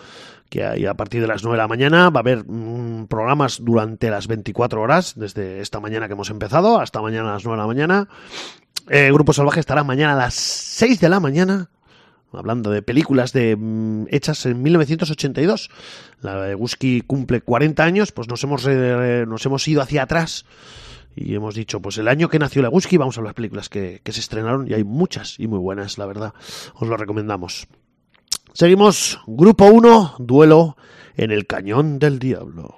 que 0.54 0.88
a 0.88 0.94
partir 0.94 1.20
de 1.20 1.26
las 1.26 1.42
9 1.42 1.56
de 1.56 1.62
la 1.62 1.68
mañana. 1.68 2.10
Va 2.10 2.20
a 2.20 2.22
haber 2.22 2.44
mm, 2.46 3.06
programas 3.08 3.58
durante 3.60 4.08
las 4.08 4.28
24 4.28 4.80
horas, 4.80 5.14
desde 5.16 5.60
esta 5.60 5.80
mañana 5.80 6.06
que 6.06 6.12
hemos 6.12 6.30
empezado 6.30 6.78
hasta 6.78 7.02
mañana 7.02 7.30
a 7.30 7.34
las 7.34 7.44
9 7.44 7.56
de 7.56 7.62
la 7.62 7.66
mañana. 7.66 8.08
Eh, 8.88 9.10
Grupo 9.12 9.32
Salvaje 9.32 9.58
estará 9.58 9.82
mañana 9.82 10.12
a 10.12 10.16
las 10.16 10.34
6 10.34 11.00
de 11.00 11.08
la 11.08 11.18
mañana 11.18 11.70
hablando 12.32 12.70
de 12.70 12.82
películas 12.82 13.32
de, 13.32 13.56
mm, 13.56 14.06
hechas 14.10 14.46
en 14.46 14.62
1982. 14.62 15.70
La 16.20 16.40
de 16.40 16.54
Gusky 16.54 17.00
cumple 17.00 17.40
40 17.40 17.84
años, 17.84 18.12
pues 18.12 18.28
nos 18.28 18.42
hemos, 18.42 18.66
eh, 18.66 19.24
nos 19.26 19.46
hemos 19.46 19.66
ido 19.68 19.82
hacia 19.82 20.02
atrás 20.02 20.44
y 21.14 21.34
hemos 21.36 21.54
dicho, 21.54 21.80
pues 21.80 21.96
el 21.98 22.08
año 22.08 22.28
que 22.28 22.40
nació 22.40 22.62
la 22.62 22.68
Gusky 22.68 22.96
vamos 22.96 23.18
a 23.18 23.22
las 23.22 23.34
películas 23.34 23.68
que 23.68 24.00
se 24.04 24.20
estrenaron 24.20 24.68
y 24.68 24.74
hay 24.74 24.82
muchas 24.82 25.38
y 25.38 25.46
muy 25.46 25.60
buenas, 25.60 25.96
la 25.96 26.06
verdad. 26.06 26.34
Os 26.74 26.88
lo 26.88 26.96
recomendamos. 26.96 27.68
Seguimos, 28.56 29.18
Grupo 29.26 29.64
1, 29.64 30.14
duelo 30.20 30.76
en 31.16 31.32
el 31.32 31.44
Cañón 31.44 31.98
del 31.98 32.20
Diablo. 32.20 32.76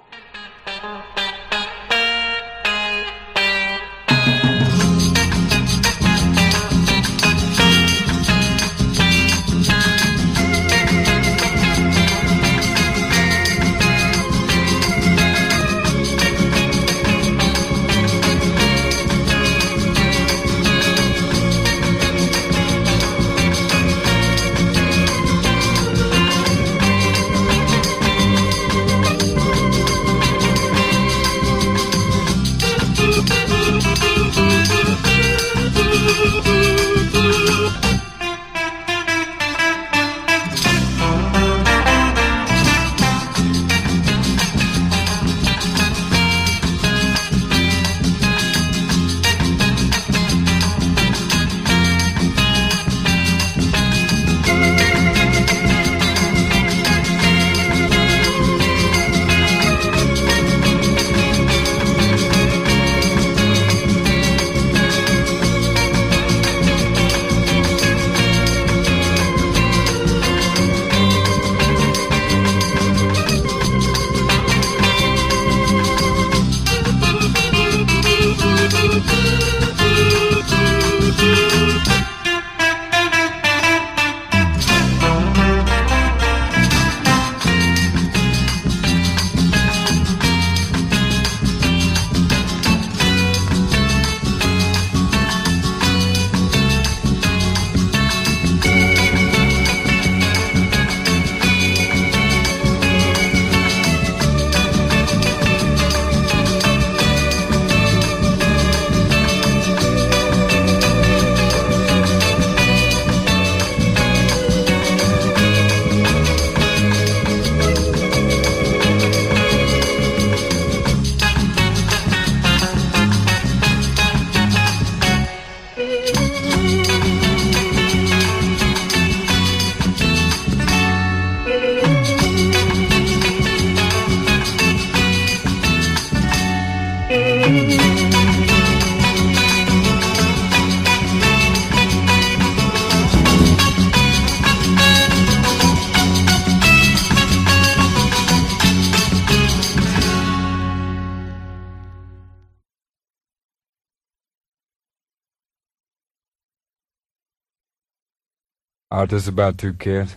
Uh, 158.89 159.05
just 159.05 159.27
about 159.27 159.57
two 159.57 159.73
cats. 159.73 160.15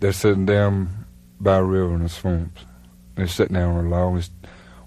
They're 0.00 0.14
sitting 0.14 0.46
down 0.46 1.04
by 1.38 1.56
a 1.56 1.62
river 1.62 1.94
in 1.94 2.02
the 2.02 2.08
swamps. 2.08 2.64
They're 3.16 3.26
sitting 3.26 3.52
down 3.52 3.76
on 3.76 3.84
a 3.84 3.88
log. 3.90 4.22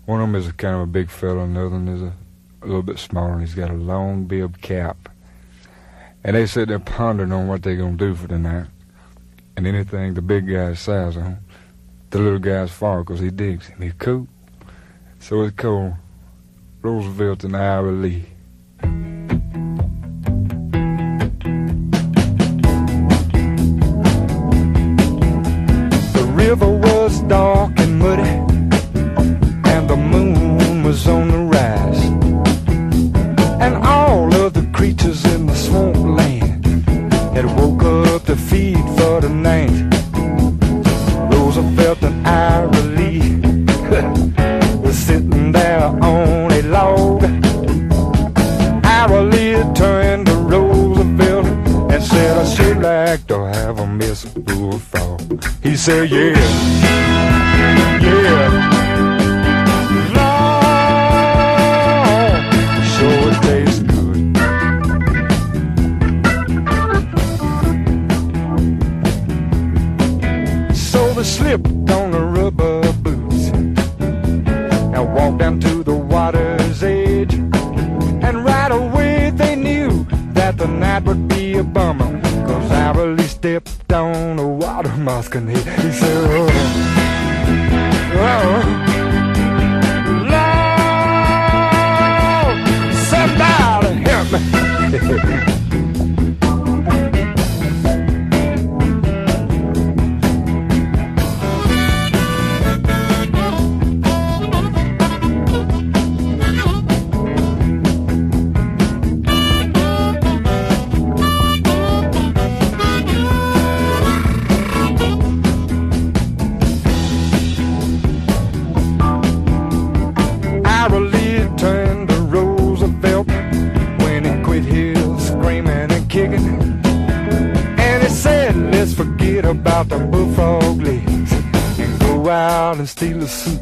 One 0.05 0.21
of 0.21 0.27
them 0.27 0.35
is 0.35 0.47
a 0.47 0.53
kind 0.53 0.73
of 0.73 0.81
a 0.81 0.87
big 0.87 1.11
fellow, 1.11 1.43
and 1.43 1.55
the 1.55 1.59
other 1.59 1.69
one 1.69 1.87
is 1.87 2.01
a, 2.01 2.13
a 2.63 2.65
little 2.65 2.81
bit 2.81 2.97
smaller, 2.97 3.33
and 3.33 3.41
he's 3.41 3.53
got 3.53 3.69
a 3.69 3.75
long 3.75 4.25
bib 4.25 4.59
cap. 4.59 5.07
And 6.23 6.35
they 6.35 6.47
sit 6.47 6.69
there 6.69 6.79
pondering 6.79 7.31
on 7.31 7.47
what 7.47 7.61
they're 7.61 7.75
going 7.75 7.95
to 7.95 8.07
do 8.07 8.15
for 8.15 8.27
tonight. 8.27 8.65
And 9.55 9.67
anything 9.67 10.15
the 10.15 10.23
big 10.23 10.51
guy 10.51 10.73
says 10.73 11.15
on, 11.15 11.37
the 12.09 12.17
little 12.17 12.39
guy's 12.39 12.71
for 12.71 13.03
because 13.03 13.19
he 13.19 13.29
digs 13.29 13.67
him. 13.67 13.83
He's 13.83 13.93
cool. 13.99 14.27
So 15.19 15.43
it's 15.43 15.55
called 15.55 15.93
Roosevelt 16.81 17.43
and 17.43 17.55
Ira 17.55 17.91
Lee. 17.91 18.25
He 55.61 55.75
said, 55.75 56.09
Yeah. 56.09 57.36
mask 85.07 85.35
and 85.35 85.49
he, 85.49 85.55
he 85.55 85.91
said, 85.93 86.27
oh. 86.31 86.86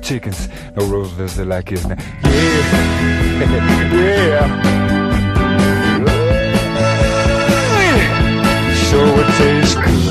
Chickens. 0.05 0.47
No, 0.75 0.85
Roosevelt 0.85 1.31
said 1.31 1.47
like 1.47 1.69
his 1.69 1.87
name. 1.87 1.97
Yeah. 2.23 2.29
yeah. 3.95 4.47
Sure 8.87 9.19
it 9.19 9.27
tastes 9.39 9.73
good. 9.73 10.03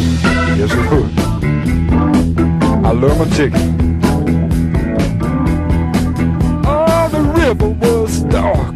Yes, 0.58 0.72
it 0.72 0.90
would. 0.90 1.10
I 2.84 2.90
love 2.90 3.18
my 3.18 3.28
chicken. 3.36 4.00
Oh, 6.66 7.08
the 7.12 7.20
river 7.20 7.68
was 7.68 8.22
dark 8.24 8.73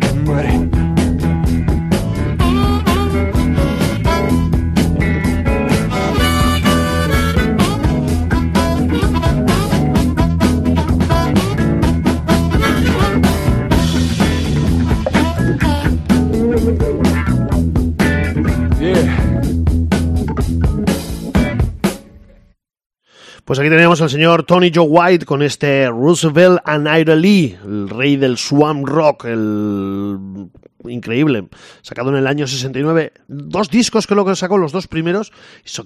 Pues 23.49 23.59
aquí 23.59 23.71
teníamos 23.71 24.03
al 24.03 24.11
señor 24.11 24.43
Tony 24.43 24.71
Joe 24.75 24.87
White 24.87 25.25
con 25.25 25.41
este 25.41 25.89
Roosevelt 25.89 26.61
and 26.67 26.87
Ira 26.87 27.17
Lee, 27.17 27.57
el 27.65 27.89
rey 27.89 28.19
del 28.19 28.37
swamp 28.37 28.87
rock, 28.87 29.25
el 29.25 30.51
increíble, 30.85 31.49
sacado 31.81 32.11
en 32.11 32.17
el 32.17 32.27
año 32.27 32.47
69. 32.47 33.11
Dos 33.27 33.71
discos 33.71 34.07
que 34.07 34.15
lo 34.15 34.27
que 34.27 34.37
sacó, 34.37 34.59
los 34.59 34.71
dos 34.71 34.87
primeros, 34.87 35.33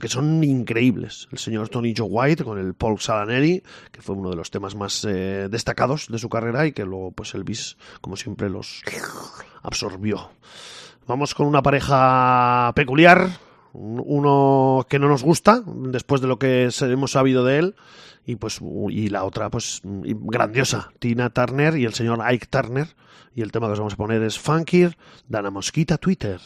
que 0.01 0.09
son 0.09 0.43
increíbles. 0.43 1.29
El 1.31 1.39
señor 1.39 1.69
Tony 1.69 1.95
Joe 1.97 2.09
White 2.11 2.43
con 2.43 2.59
el 2.59 2.75
Paul 2.75 2.99
Salaneri, 2.99 3.63
que 3.93 4.03
fue 4.03 4.17
uno 4.17 4.31
de 4.31 4.37
los 4.37 4.51
temas 4.51 4.75
más 4.75 5.05
eh, 5.05 5.47
destacados 5.49 6.09
de 6.09 6.19
su 6.19 6.29
carrera 6.29 6.67
y 6.67 6.73
que 6.73 6.85
luego 6.85 7.13
pues 7.13 7.33
Elvis, 7.33 7.77
como 8.01 8.17
siempre, 8.17 8.51
los 8.51 8.83
absorbió. 9.63 10.31
Vamos 11.07 11.33
con 11.33 11.47
una 11.47 11.63
pareja 11.63 12.73
peculiar, 12.75 13.29
uno 13.73 14.87
que 14.89 14.99
no 14.99 15.09
nos 15.09 15.23
gusta 15.23 15.63
después 15.67 16.21
de 16.21 16.29
lo 16.29 16.39
que 16.39 16.69
hemos 16.81 17.13
sabido 17.13 17.45
de 17.45 17.59
él 17.59 17.75
y 18.27 18.37
pues 18.37 18.61
y 18.91 19.09
la 19.09 19.25
otra 19.25 19.51
pues 19.51 19.81
grandiosa 19.85 20.93
Tina 20.99 21.31
Turner 21.31 21.77
y 21.77 21.85
el 21.85 21.95
señor 21.95 22.21
Ike 22.23 22.47
Turner 22.47 22.89
y 23.35 23.43
el 23.43 23.51
tema 23.51 23.67
que 23.67 23.73
os 23.73 23.79
vamos 23.79 23.95
a 23.95 23.97
poner 23.97 24.23
es 24.23 24.39
Funky 24.39 24.89
Dana 25.29 25.51
Mosquita 25.51 25.99
Twitter 25.99 26.41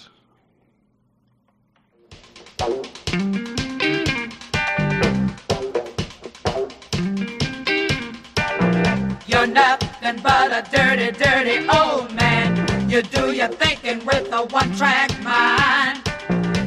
You're 9.27 9.47
nothing 9.47 10.23
but 10.23 10.51
a 10.51 10.65
dirty, 10.73 11.11
dirty 11.13 11.69
old 11.69 12.15
man. 12.15 12.89
You 12.89 13.03
do 13.03 13.33
your 13.33 13.49
thinking 13.49 14.05
with 14.07 14.33
a 14.33 14.47
one-track 14.47 15.23
mind. 15.23 15.96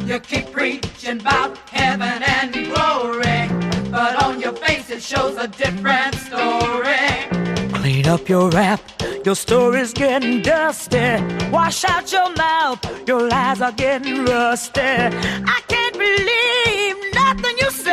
You 0.09 0.19
keep 0.19 0.51
preaching 0.51 1.21
about 1.21 1.55
heaven 1.69 2.23
and 2.23 2.51
glory, 2.51 3.91
but 3.91 4.23
on 4.23 4.41
your 4.41 4.53
face 4.53 4.89
it 4.89 5.03
shows 5.03 5.37
a 5.37 5.47
different 5.47 6.15
story. 6.15 7.69
Clean 7.73 8.07
up 8.07 8.27
your 8.27 8.49
rap, 8.49 8.81
your 9.23 9.35
story's 9.35 9.93
getting 9.93 10.41
dusty. 10.41 11.21
Wash 11.51 11.85
out 11.85 12.11
your 12.11 12.33
mouth, 12.33 12.79
your 13.07 13.29
lies 13.29 13.61
are 13.61 13.71
getting 13.71 14.25
rusty. 14.25 14.81
I 14.81 15.61
can't 15.67 15.93
believe 15.93 17.13
nothing 17.13 17.59
you 17.59 17.69
say, 17.69 17.88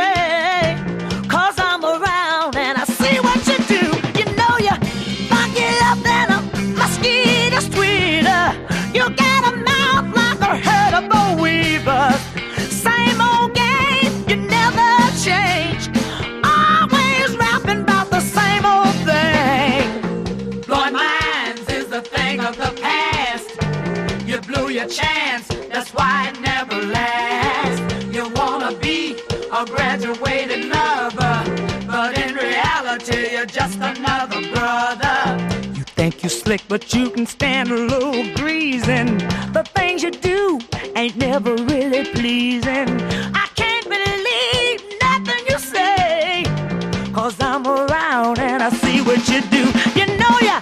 You 24.77 24.83
your 24.83 24.91
chance, 24.91 25.49
that's 25.73 25.95
why 25.95 26.29
it 26.29 26.39
never 26.43 26.77
lasts. 26.83 28.05
You 28.15 28.29
wanna 28.35 28.77
be 28.77 29.17
a 29.51 29.65
graduated 29.65 30.67
lover, 30.67 31.37
but 31.87 32.19
in 32.19 32.35
reality, 32.35 33.31
you're 33.33 33.47
just 33.47 33.77
another 33.77 34.43
brother. 34.53 35.19
You 35.73 35.83
think 35.97 36.23
you 36.23 36.29
slick, 36.29 36.61
but 36.69 36.93
you 36.93 37.09
can 37.09 37.25
stand 37.25 37.71
a 37.71 37.75
little 37.75 38.35
greasing. 38.35 39.17
The 39.57 39.65
things 39.75 40.03
you 40.03 40.11
do 40.11 40.61
ain't 40.95 41.17
never 41.17 41.55
really 41.55 42.05
pleasing. 42.13 42.89
I 43.35 43.49
can't 43.55 43.89
believe 43.97 44.79
nothing 45.01 45.43
you 45.49 45.59
say. 45.59 46.45
Cause 47.15 47.37
I'm 47.41 47.67
around 47.67 48.41
and 48.41 48.63
I 48.63 48.69
see 48.69 49.01
what 49.01 49.27
you 49.27 49.41
do. 49.41 49.65
You 49.99 50.07
know 50.19 50.37
ya 50.43 50.61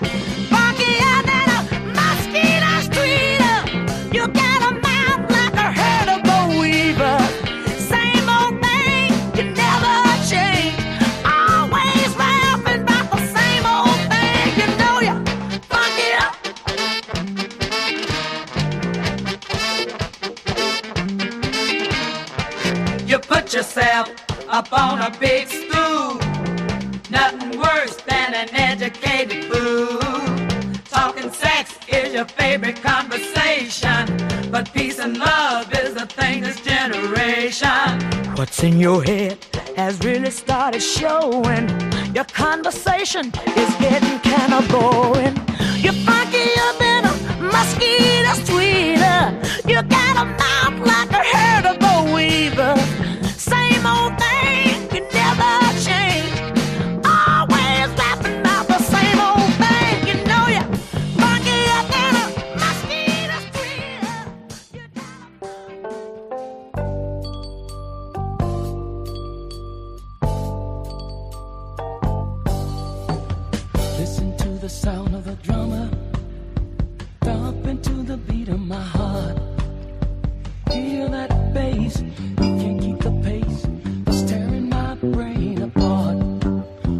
yourself 23.54 24.10
up 24.48 24.72
on 24.72 25.00
a 25.00 25.16
big 25.20 25.46
stool. 25.46 26.18
Nothing 27.08 27.60
worse 27.60 27.94
than 28.02 28.34
an 28.34 28.48
educated 28.52 29.44
fool. 29.44 29.98
Talking 30.86 31.30
sex 31.30 31.78
is 31.86 32.12
your 32.12 32.24
favorite 32.24 32.82
conversation. 32.82 34.50
But 34.50 34.72
peace 34.72 34.98
and 34.98 35.18
love 35.18 35.72
is 35.72 35.94
the 35.94 36.06
thing 36.06 36.42
this 36.42 36.60
generation. 36.62 38.00
What's 38.34 38.60
in 38.64 38.80
your 38.80 39.04
head 39.04 39.38
has 39.76 40.00
really 40.00 40.32
started 40.32 40.82
showing. 40.82 41.68
Your 42.12 42.24
conversation 42.24 43.26
is 43.54 43.74
getting 43.76 44.18
kinda 44.18 44.62
boring. 44.68 45.36
You're 45.76 46.00
funkier 46.08 46.70
than 46.80 47.04
a 47.04 47.12
mosquito's 47.52 48.40
tweeter. 48.48 49.68
You 49.68 49.80
got 49.82 50.16
a 50.16 50.24
mouth 50.42 50.86
like 50.86 51.10
a 51.12 51.22
herd 51.32 51.66
of 51.66 52.12
weaver. 52.12 53.04
beat 78.44 78.52
of 78.52 78.60
my 78.60 78.80
heart. 78.80 79.38
Feel 80.70 81.08
that 81.10 81.54
bass, 81.54 82.00
it 82.00 82.60
can't 82.60 82.80
keep 82.80 82.98
the 82.98 83.10
pace. 83.22 83.66
It's 84.06 84.22
tearing 84.30 84.68
my 84.68 84.94
brain 84.96 85.62
apart. 85.62 86.16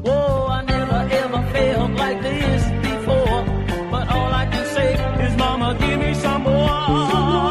Whoa, 0.07 0.47
I 0.49 0.63
never 0.63 1.01
ever 1.23 1.43
felt 1.53 1.91
like 1.93 2.23
this 2.23 2.63
before. 2.89 3.41
But 3.91 4.09
all 4.09 4.33
I 4.33 4.47
can 4.47 4.67
say 4.75 4.95
is, 5.25 5.37
Mama, 5.37 5.77
give 5.79 5.99
me 5.99 6.15
some 6.15 6.43
more. 6.43 7.51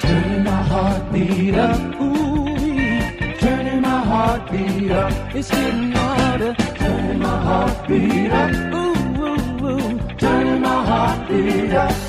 Turning 0.00 0.44
my 0.44 0.62
heartbeat 0.72 1.54
up. 1.54 2.00
Ooh, 2.00 3.38
turning 3.40 3.80
my 3.82 4.00
heartbeat 4.12 4.90
up. 4.90 5.34
It's 5.34 5.50
getting 5.50 5.92
harder. 5.92 6.54
Turning 6.54 7.18
my 7.18 7.36
heartbeat 7.48 8.30
up. 8.30 8.50
Ooh, 8.74 9.66
ooh. 9.66 10.16
Turning 10.18 10.60
my 10.62 10.84
heartbeat 10.90 11.72
up. 11.74 12.03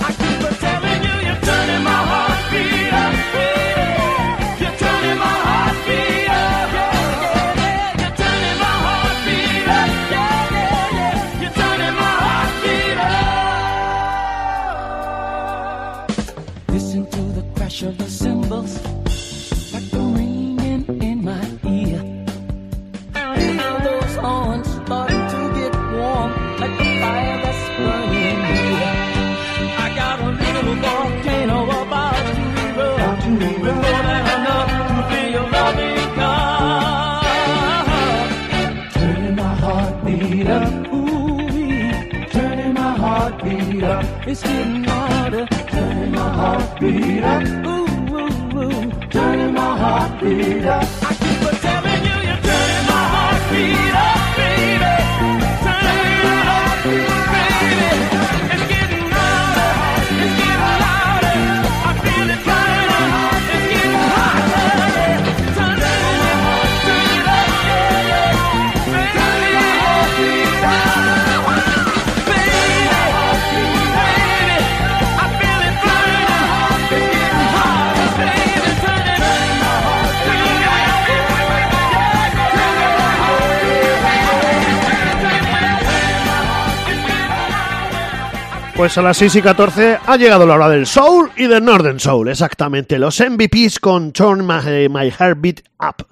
a 88.97 89.01
las 89.01 89.17
6 89.17 89.35
y 89.35 89.41
14 89.41 89.99
ha 90.05 90.15
llegado 90.15 90.45
la 90.45 90.55
hora 90.55 90.69
del 90.69 90.85
Soul 90.85 91.31
y 91.35 91.47
del 91.47 91.65
Northern 91.65 91.99
Soul. 91.99 92.29
Exactamente, 92.29 92.97
los 92.99 93.19
MVPs 93.19 93.79
con 93.79 94.13
Turn 94.13 94.45
My, 94.45 95.11
Heartbeat 95.11 95.61
Up. 95.79 96.07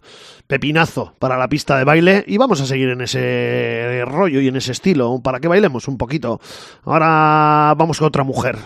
Pepinazo 0.48 1.14
para 1.20 1.38
la 1.38 1.48
pista 1.48 1.78
de 1.78 1.84
baile 1.84 2.24
y 2.28 2.38
vamos 2.38 2.60
a 2.62 2.66
seguir 2.66 2.90
en 2.90 3.02
ese 3.02 4.04
rollo 4.06 4.42
y 4.42 4.48
en 4.48 4.56
ese 4.56 4.74
estilo 4.74 5.22
para 5.24 5.40
que 5.40 5.48
bailemos 5.48 5.88
un 5.88 5.98
poquito. 5.98 6.42
Ahora 6.84 7.74
vamos 7.78 8.00
con 8.00 8.08
otra 8.08 8.24
mujer, 8.24 8.58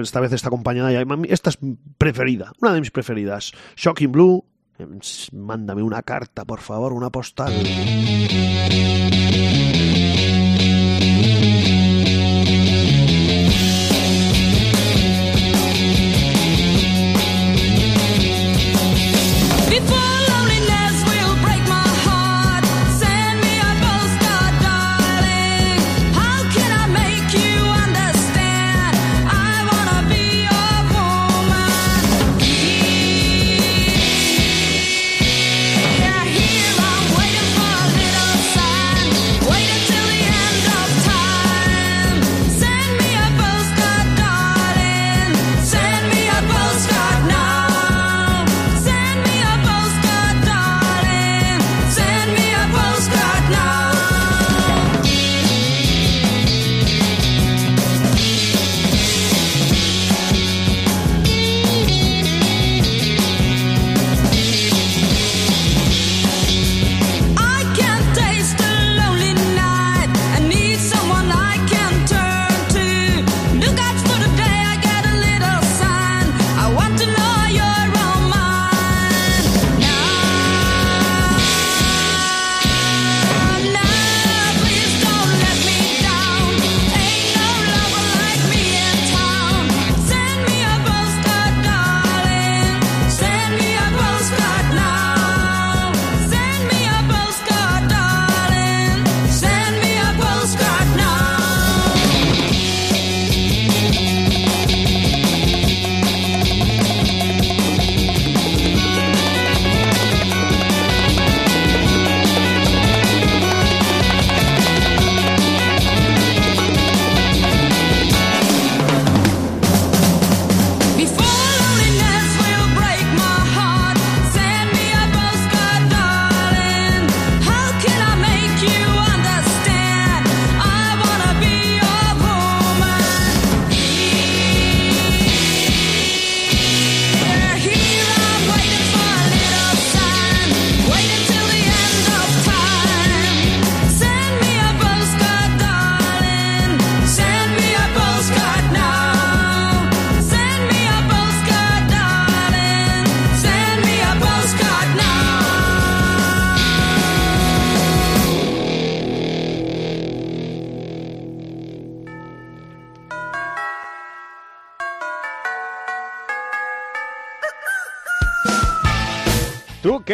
esta 0.00 0.20
vez 0.20 0.32
está 0.32 0.48
acompañada 0.48 0.92
ya. 0.92 1.02
Esta 1.28 1.50
es 1.50 1.58
preferida, 1.96 2.52
una 2.60 2.72
de 2.72 2.80
mis 2.80 2.90
preferidas. 2.90 3.52
Shocking 3.76 4.12
Blue, 4.12 4.44
em, 4.78 5.00
mándame 5.32 5.82
una 5.82 6.02
carta, 6.02 6.44
por 6.44 6.60
favor, 6.60 6.92
una 6.92 7.10
postal. 7.10 7.52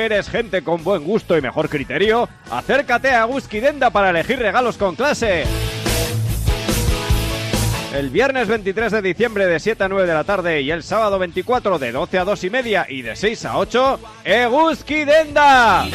eres 0.05 0.29
gente 0.29 0.63
con 0.63 0.85
buen 0.85 1.05
gusto 1.05 1.37
y 1.37 1.43
mejor 1.43 1.69
criterio, 1.69 2.29
acércate 2.51 3.11
a 3.11 3.25
Guskidenda 3.25 3.91
para 3.91 4.11
elegir 4.11 4.39
regalos 4.39 4.77
con 4.77 4.95
clase. 4.95 5.45
El 7.95 8.11
viernes 8.11 8.49
23 8.49 8.91
de 8.91 9.03
diciembre 9.03 9.47
de 9.47 9.61
7 9.61 9.85
a 9.85 9.89
9 9.89 10.07
de 10.07 10.15
la 10.15 10.25
tarde 10.25 10.61
y 10.61 10.71
el 10.71 10.83
sábado 10.83 11.19
24 11.19 11.79
de 11.79 11.93
12 11.93 12.19
a 12.19 12.25
2 12.25 12.45
y 12.45 12.51
media 12.51 12.87
y 12.89 13.03
de 13.03 13.15
6 13.15 13.45
a 13.45 13.59
8, 13.59 14.01
Eguskidenda. 14.25 15.87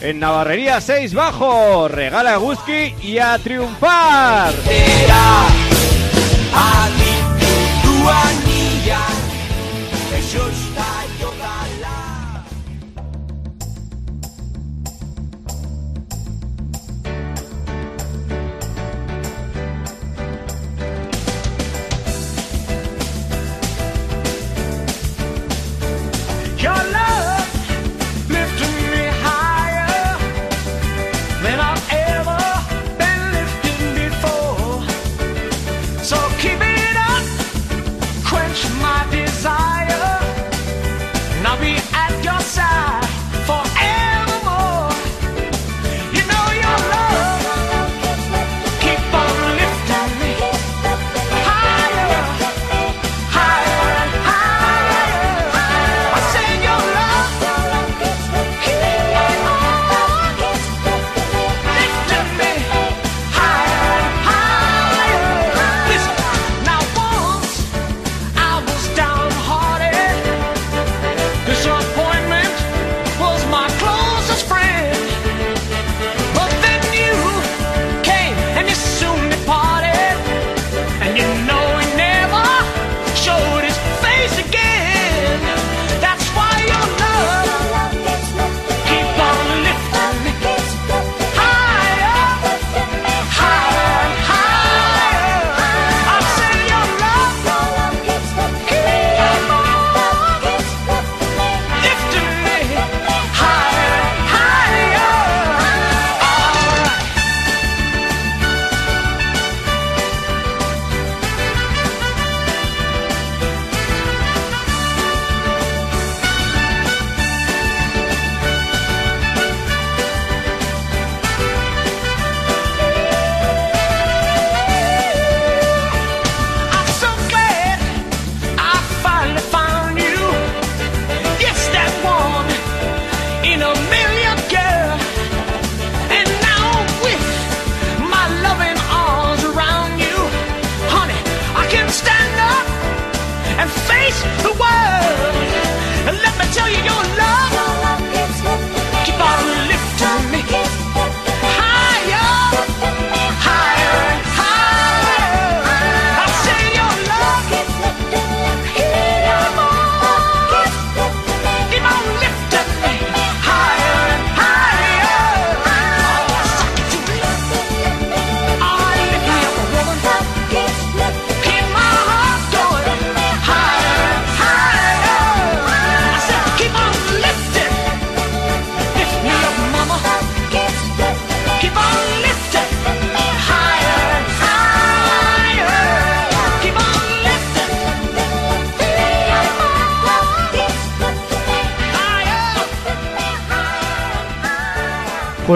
En 0.00 0.20
Navarrería 0.20 0.80
6 0.80 1.12
Bajo, 1.14 1.88
regala 1.88 2.34
a 2.34 2.40
y 3.02 3.18
a 3.18 3.38
triunfar. 3.38 4.54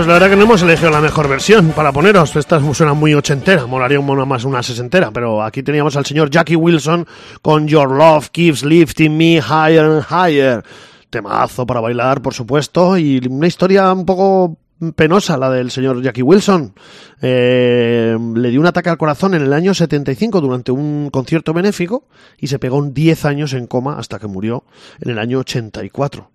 Pues 0.01 0.09
la 0.09 0.15
verdad 0.15 0.31
que 0.31 0.37
no 0.37 0.45
hemos 0.45 0.63
elegido 0.63 0.89
la 0.89 1.03
mejor 1.03 1.29
versión 1.29 1.73
para 1.73 1.93
poneros. 1.93 2.35
Esta 2.35 2.59
suena 2.73 2.95
muy 2.95 3.13
ochentera, 3.13 3.67
molaría 3.67 4.01
un 4.01 4.07
mono 4.07 4.25
más 4.25 4.45
una 4.45 4.63
sesentera, 4.63 5.11
pero 5.11 5.43
aquí 5.43 5.63
teníamos 5.63 5.95
al 5.95 6.07
señor 6.07 6.31
Jackie 6.31 6.57
Wilson 6.57 7.07
con 7.43 7.69
Your 7.69 7.91
Love 7.91 8.31
Keeps 8.31 8.65
Lifting 8.65 9.15
Me 9.15 9.35
Higher 9.35 9.85
and 9.85 10.07
Higher. 10.09 10.65
Temazo 11.11 11.67
para 11.67 11.81
bailar, 11.81 12.23
por 12.23 12.33
supuesto, 12.33 12.97
y 12.97 13.21
una 13.29 13.47
historia 13.47 13.93
un 13.93 14.07
poco 14.07 14.57
penosa 14.97 15.37
la 15.37 15.51
del 15.51 15.71
señor 15.71 16.01
Jackie 16.01 16.23
Wilson. 16.23 16.73
Eh, 17.21 18.17
le 18.37 18.49
dio 18.49 18.59
un 18.59 18.67
ataque 18.67 18.89
al 18.89 18.97
corazón 18.97 19.35
en 19.35 19.43
el 19.43 19.53
año 19.53 19.75
75 19.75 20.41
durante 20.41 20.73
un 20.73 21.11
concierto 21.11 21.53
benéfico 21.53 22.07
y 22.39 22.47
se 22.47 22.59
pegó 22.59 22.79
un 22.79 22.95
10 22.95 23.27
años 23.27 23.53
en 23.53 23.67
coma 23.67 23.99
hasta 23.99 24.19
que 24.19 24.29
murió 24.29 24.65
en 24.99 25.11
el 25.11 25.19
año 25.19 25.41
84 25.41 26.31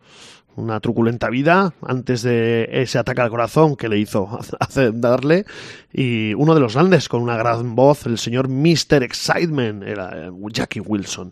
una 0.55 0.79
truculenta 0.79 1.29
vida 1.29 1.73
antes 1.81 2.21
de 2.21 2.69
ese 2.71 2.97
ataque 2.97 3.21
al 3.21 3.29
corazón 3.29 3.75
que 3.75 3.89
le 3.89 3.97
hizo 3.97 4.39
darle 4.93 5.45
y 5.93 6.33
uno 6.33 6.53
de 6.53 6.59
los 6.59 6.73
grandes 6.73 7.09
con 7.09 7.21
una 7.21 7.37
gran 7.37 7.75
voz 7.75 8.05
el 8.05 8.17
señor 8.17 8.49
Mr. 8.49 9.03
Excitement 9.03 9.83
era 9.83 10.27
eh, 10.27 10.31
Jackie 10.51 10.79
Wilson 10.79 11.31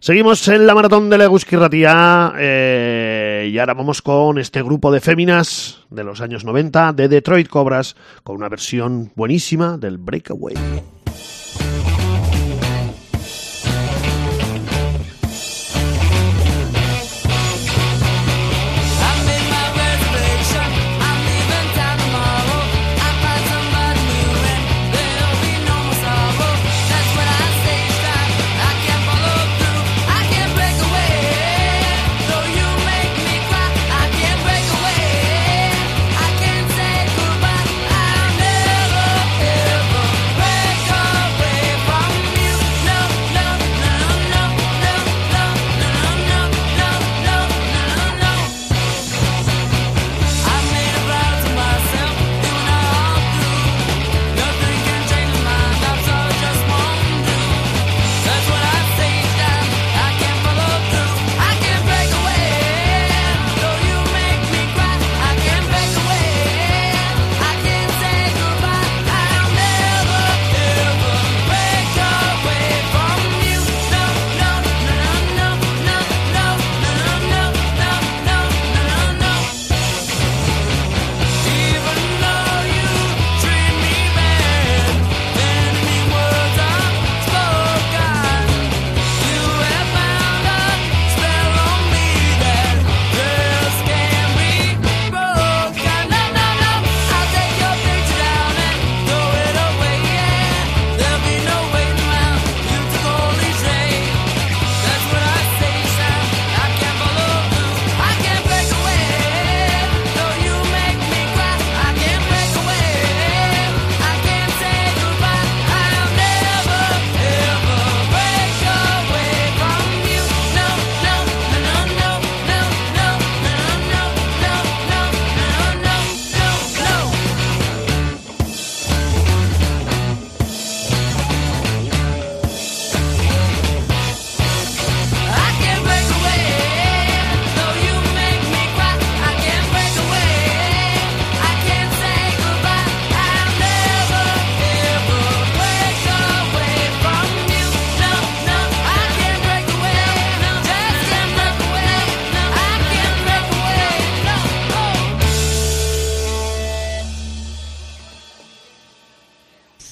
seguimos 0.00 0.46
en 0.48 0.66
la 0.66 0.74
maratón 0.74 1.08
de 1.10 1.18
Leguski 1.18 1.56
Ratia 1.56 2.34
eh, 2.38 3.50
y 3.52 3.58
ahora 3.58 3.74
vamos 3.74 4.02
con 4.02 4.38
este 4.38 4.62
grupo 4.62 4.92
de 4.92 5.00
féminas 5.00 5.84
de 5.90 6.04
los 6.04 6.20
años 6.20 6.44
90 6.44 6.92
de 6.92 7.08
Detroit 7.08 7.48
Cobras 7.48 7.96
con 8.22 8.36
una 8.36 8.48
versión 8.48 9.12
buenísima 9.14 9.78
del 9.78 9.98
Breakaway 9.98 10.54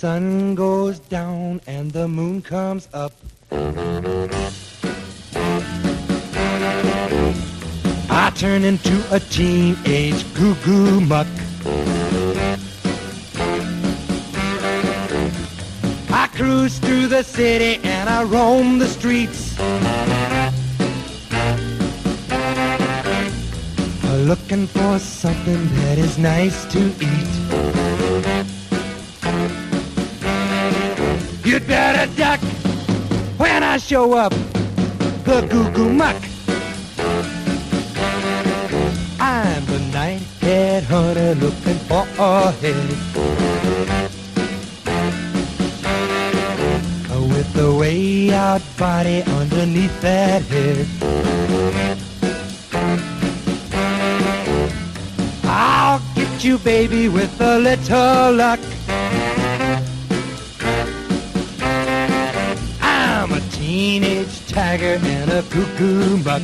sun 0.01 0.55
goes 0.55 0.98
down 0.98 1.60
and 1.66 1.90
the 1.90 2.09
moon 2.09 2.40
comes 2.40 2.89
up. 2.94 3.12
I 8.09 8.32
turn 8.35 8.64
into 8.64 8.97
a 9.14 9.20
teenage 9.20 10.24
goo 10.32 10.55
goo 10.64 11.02
muck. 11.02 11.27
I 16.09 16.31
cruise 16.35 16.78
through 16.78 17.09
the 17.09 17.22
city 17.22 17.78
and 17.85 18.09
I 18.09 18.22
roam 18.22 18.78
the 18.78 18.89
streets. 18.89 19.59
Looking 24.31 24.66
for 24.66 24.98
something 24.98 25.62
that 25.77 25.98
is 25.98 26.16
nice 26.16 26.64
to 26.72 26.81
eat. 27.01 28.10
You'd 31.51 31.66
better 31.66 32.06
duck 32.14 32.39
when 33.36 33.64
I 33.64 33.77
show 33.78 34.12
up, 34.12 34.32
the 35.24 35.44
goo 35.51 35.68
goo 35.72 35.93
muck. 35.93 36.14
I'm 39.18 39.66
the 39.66 39.81
night 39.93 40.22
head 40.40 40.85
hunter 40.85 41.35
looking 41.35 41.78
for 41.89 42.06
a 42.20 42.52
head. 42.52 42.89
With 47.35 47.52
the 47.55 47.74
way 47.74 48.31
out 48.32 48.62
body 48.78 49.24
underneath 49.24 50.01
that 50.02 50.43
head. 50.43 50.86
I'll 55.43 56.01
get 56.14 56.44
you, 56.44 56.59
baby, 56.59 57.09
with 57.09 57.40
a 57.40 57.59
little 57.59 58.35
luck. 58.35 58.60
Teenage 63.70 64.48
tiger 64.48 64.98
and 65.01 65.30
a 65.30 65.42
cuckoo 65.42 66.20
buck. 66.24 66.42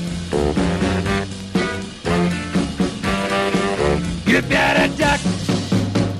You 4.28 4.42
better 4.42 4.96
duck 4.96 5.18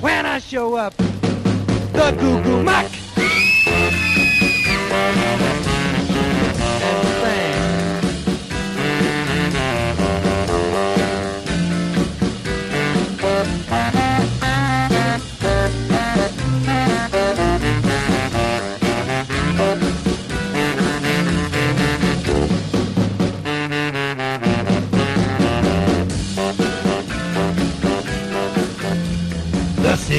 when 0.01 0.25
I 0.25 0.39
show 0.39 0.75
up, 0.75 0.93
the 0.97 2.13
cuckoo 2.19 2.61
muck. 2.61 3.06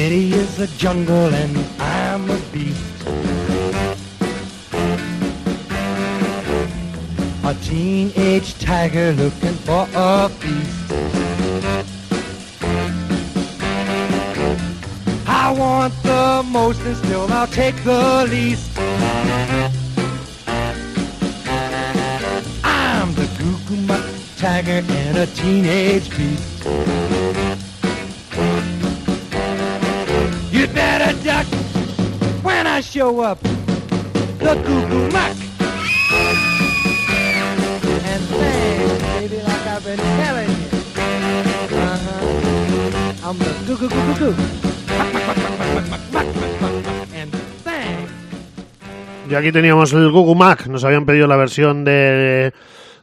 City 0.08 0.32
is 0.32 0.58
a 0.58 0.66
jungle 0.78 1.34
and 1.34 1.54
I'm 1.78 2.30
a 2.30 2.38
beast. 2.50 3.06
A 7.44 7.54
teenage 7.68 8.58
tiger 8.58 9.12
looking 9.12 9.58
for 9.66 9.86
a 9.94 10.30
feast. 10.40 10.92
I 15.26 15.52
want 15.52 15.92
the 16.02 16.42
most 16.56 16.80
and 16.88 16.96
still 16.96 17.26
I'll 17.30 17.46
take 17.46 17.76
the 17.84 18.26
least. 18.30 18.78
I'm 22.64 23.12
the 23.14 23.28
muck 23.86 24.06
tiger 24.38 24.82
and 24.88 25.18
a 25.18 25.26
teenage 25.26 26.08
beast. 26.16 26.57
Show 32.88 33.20
up, 33.20 33.38
the 34.38 34.56
cuckoo 34.64 35.10
muck. 35.12 35.36
And 38.02 38.30
like 39.44 39.66
I've 39.66 39.84
been. 39.84 40.00
Uh-huh. 41.70 43.34
Cuckoo 43.66 43.88
cuckoo 43.88 44.02
cuckoo. 44.14 44.34
Y 49.28 49.34
aquí 49.34 49.52
teníamos 49.52 49.92
el 49.92 50.10
Google 50.10 50.36
Mac. 50.36 50.66
Nos 50.68 50.84
habían 50.84 51.04
pedido 51.04 51.26
la 51.26 51.36
versión 51.36 51.84
de, 51.84 52.54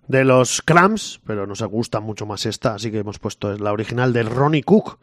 de 0.07 0.23
los 0.23 0.61
Cramps, 0.61 1.19
pero 1.26 1.48
nos 1.48 1.61
gusta 1.64 1.99
mucho 1.99 2.26
más 2.26 2.45
esta, 2.45 2.76
así 2.76 2.91
que 2.91 2.99
hemos 2.99 3.19
puesto 3.19 3.57
la 3.57 3.72
original 3.72 4.14
de 4.14 4.23
Ronnie 4.23 4.64
Cook. 4.64 4.99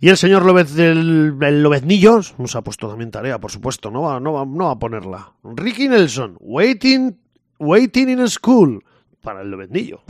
Y 0.00 0.08
el 0.08 0.16
señor 0.16 0.44
Lobez 0.44 0.74
del 0.74 1.36
el 1.40 1.62
Lobeznillo 1.62 2.20
nos 2.38 2.56
ha 2.56 2.62
puesto 2.62 2.88
también 2.88 3.10
tarea, 3.10 3.38
por 3.38 3.50
supuesto, 3.50 3.90
no 3.90 4.02
va, 4.02 4.20
no 4.20 4.32
va, 4.32 4.44
no 4.44 4.66
va 4.66 4.72
a 4.72 4.78
ponerla. 4.78 5.32
Ricky 5.42 5.88
Nelson, 5.88 6.36
Waiting, 6.40 7.18
Waiting 7.58 8.08
in 8.10 8.28
School, 8.28 8.84
para 9.22 9.42
el 9.42 9.50
Lobeznillo. 9.50 10.02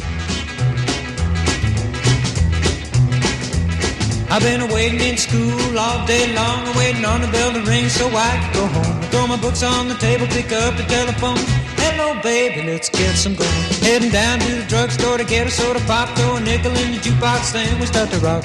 I've 4.31 4.43
been 4.43 4.69
waiting 4.69 5.01
in 5.01 5.17
school 5.17 5.79
all 5.79 6.05
day 6.07 6.35
long, 6.35 6.65
waiting 6.77 7.05
on 7.05 7.21
the 7.21 7.29
bell 7.29 7.53
to 7.53 7.61
ring 7.71 7.89
so 7.89 8.09
I 8.09 8.37
can 8.41 8.53
go 8.53 8.67
home. 8.67 9.03
Throw 9.13 9.27
my 9.29 9.37
books 9.37 9.63
on 9.63 9.87
the 9.87 9.95
table, 9.95 10.27
pick 10.27 10.51
up 10.51 10.77
the 10.77 10.83
telephone. 10.85 11.64
Hello, 11.85 12.21
baby, 12.23 12.63
let's 12.63 12.89
get 12.89 13.15
some 13.17 13.35
going. 13.35 13.51
Heading 13.85 14.11
down 14.11 14.39
to 14.41 14.53
the 14.57 14.65
drugstore 14.67 15.19
to 15.19 15.25
get 15.25 15.47
a 15.47 15.51
soda 15.51 15.81
pop, 15.81 16.09
throw 16.17 16.37
a 16.37 16.41
nickel 16.41 16.73
in 16.73 16.93
the 16.93 16.99
jukebox, 16.99 17.53
then 17.53 17.79
we 17.79 17.87
start 17.87 18.11
to 18.11 18.19
rock. 18.21 18.45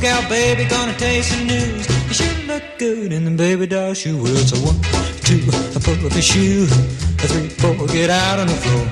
Gal, 0.00 0.28
baby, 0.28 0.66
gonna 0.68 0.92
taste 0.98 1.30
some 1.30 1.46
news. 1.46 1.88
You 2.08 2.14
sure 2.14 2.46
look 2.46 2.62
good 2.78 3.10
in 3.10 3.24
the 3.24 3.30
baby 3.30 3.66
doll 3.66 3.94
shoe. 3.94 4.22
Well, 4.22 4.36
it's 4.36 4.52
a 4.52 4.60
one, 4.60 4.78
two, 5.24 5.40
I 5.48 5.80
pull 5.80 6.06
up 6.06 6.12
a 6.12 6.20
shoe. 6.20 6.64
A 6.64 7.26
three, 7.26 7.48
four, 7.48 7.86
get 7.86 8.10
out 8.10 8.38
on 8.38 8.48
the 8.48 8.54
floor. 8.54 8.84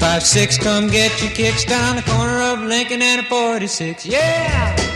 Five, 0.00 0.24
six, 0.24 0.58
come 0.58 0.88
get 0.88 1.22
your 1.22 1.30
kicks 1.30 1.64
down 1.64 1.94
the 1.94 2.02
corner 2.02 2.42
of 2.42 2.60
Lincoln 2.62 3.02
and 3.02 3.20
a 3.20 3.24
46. 3.24 4.04
Yeah! 4.04 4.91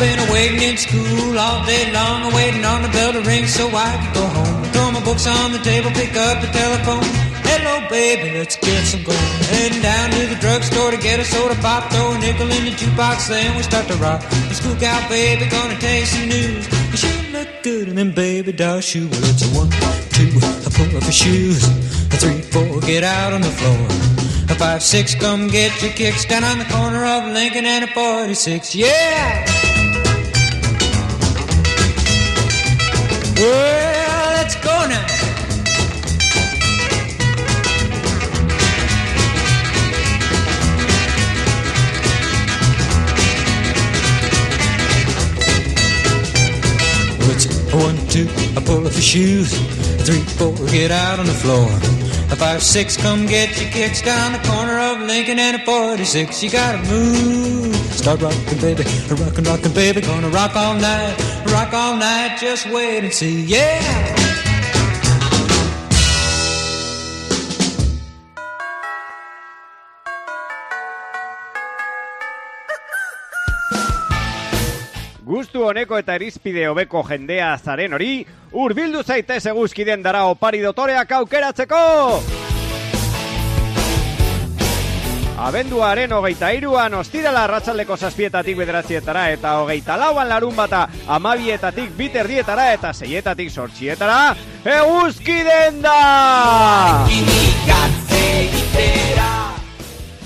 I've 0.00 0.16
been 0.16 0.32
waiting 0.32 0.62
in 0.62 0.76
school 0.78 1.38
all 1.38 1.66
day 1.66 1.92
long, 1.92 2.32
waiting 2.32 2.64
on 2.64 2.80
the 2.80 2.88
bell 2.88 3.12
to 3.12 3.20
ring 3.20 3.46
so 3.46 3.68
I 3.68 4.00
can 4.00 4.14
go 4.14 4.24
home. 4.32 4.64
Throw 4.72 4.90
my 4.92 5.04
books 5.04 5.26
on 5.26 5.52
the 5.52 5.58
table, 5.58 5.90
pick 5.90 6.16
up 6.16 6.40
the 6.40 6.46
telephone. 6.46 7.04
Hello, 7.44 7.86
baby, 7.90 8.38
let's 8.38 8.56
get 8.56 8.86
some 8.86 9.04
going. 9.04 9.18
Heading 9.52 9.82
down 9.82 10.08
to 10.12 10.26
the 10.26 10.40
drugstore 10.40 10.90
to 10.90 10.96
get 10.96 11.20
a 11.20 11.24
soda 11.26 11.54
pop, 11.56 11.92
throw 11.92 12.12
a 12.12 12.18
nickel 12.18 12.50
in 12.50 12.64
the 12.64 12.70
jukebox, 12.70 13.28
then 13.28 13.54
we 13.58 13.62
start 13.62 13.88
to 13.88 13.96
rock. 13.96 14.22
The 14.48 14.54
school 14.54 14.74
gal, 14.76 15.06
baby, 15.10 15.44
gonna 15.50 15.76
taste 15.76 16.14
some 16.14 16.28
news. 16.30 16.64
You 17.04 17.32
look 17.36 17.62
good 17.62 17.88
in 17.88 17.96
them 17.96 18.12
baby 18.12 18.52
doll 18.52 18.80
shoes. 18.80 19.10
Well, 19.10 19.20
it's 19.28 19.44
a 19.44 19.52
one, 19.52 19.68
two, 20.16 20.32
I 20.64 20.70
pull 20.72 20.96
up 20.96 21.02
your 21.02 21.12
shoes. 21.12 21.62
A 22.08 22.16
three, 22.16 22.40
four, 22.40 22.80
get 22.80 23.04
out 23.04 23.34
on 23.34 23.42
the 23.42 23.52
floor. 23.52 23.84
A 24.48 24.54
five, 24.56 24.82
six, 24.82 25.14
come 25.14 25.48
get 25.48 25.82
your 25.82 25.92
kicks 25.92 26.24
down 26.24 26.42
on 26.42 26.56
the 26.58 26.64
corner 26.72 27.04
of 27.04 27.34
Lincoln 27.34 27.66
and 27.66 27.84
a 27.84 27.88
46. 27.88 28.74
Yeah! 28.74 29.59
Well, 33.40 34.32
let's 34.36 34.54
go 34.56 34.86
now. 34.86 35.06
Well, 47.18 47.30
it's 47.30 47.46
one, 47.72 47.96
two, 48.08 48.28
I 48.58 48.62
pull 48.62 48.86
off 48.86 48.92
your 48.92 49.00
shoes. 49.00 49.54
Three, 50.04 50.20
four, 50.20 50.52
get 50.66 50.90
out 50.90 51.18
on 51.18 51.24
the 51.24 51.32
floor. 51.32 51.70
Five, 52.36 52.62
six, 52.62 52.96
come 52.96 53.26
get 53.26 53.60
your 53.60 53.70
kicks 53.70 54.00
down 54.00 54.32
the 54.32 54.38
corner 54.48 54.78
of 54.78 55.00
Lincoln 55.00 55.38
and 55.38 55.56
a 55.56 55.64
46. 55.64 56.42
You 56.42 56.50
gotta 56.50 56.78
move. 56.90 57.74
Start 57.92 58.22
rocking, 58.22 58.58
baby. 58.60 58.84
Rockin', 59.10 59.44
rockin', 59.44 59.72
baby. 59.74 60.00
Gonna 60.00 60.30
rock 60.30 60.56
all 60.56 60.74
night. 60.74 61.39
Rock 61.50 61.72
all 61.74 61.96
night. 61.96 62.38
Just 62.40 62.66
wait 62.70 63.04
and 63.04 63.12
see. 63.12 63.42
Yeah! 63.42 64.30
Gustu 75.30 75.62
honeko 75.62 75.98
eta 75.98 76.16
irizpide 76.18 76.66
hobeko 76.66 77.04
jendea 77.06 77.52
zaren 77.58 77.94
hori, 77.94 78.24
urbildu 78.50 79.04
zaitez 79.06 79.44
eguzkiden 79.52 80.02
dara 80.02 80.24
opari 80.26 80.58
dotoreak 80.64 81.18
aukeratzeko! 81.20 82.49
Abenduaren 85.40 86.12
hogeita 86.12 86.50
iruan 86.52 86.92
ostirala 86.98 87.46
arratsaldeko 87.46 87.96
zazpietatik 87.96 88.58
bederatzietara 88.60 89.22
eta 89.32 89.54
hogeita 89.62 89.96
lauan 89.96 90.28
larun 90.28 90.52
bata 90.56 90.82
amabietatik 91.08 91.94
biterdietara 91.96 92.66
eta 92.74 92.92
seietatik 92.92 93.48
sortxietara 93.48 94.34
eguzkiden 94.68 95.80
da! 95.80 95.96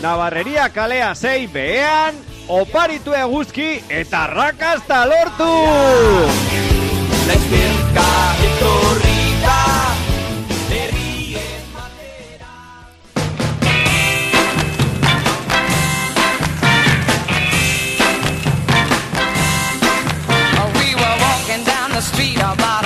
Navarreria 0.03 0.69
kalea 0.69 1.15
zei 1.15 1.47
behean, 1.47 2.19
oparitu 2.49 3.15
eguzki 3.15 3.85
eta 3.89 4.27
rakazta 4.35 5.05
lortu! 5.07 5.53
La 7.29 7.39
izbierka 7.39 8.11
etorri 8.51 9.21
da 9.47 9.94
about 22.53 22.84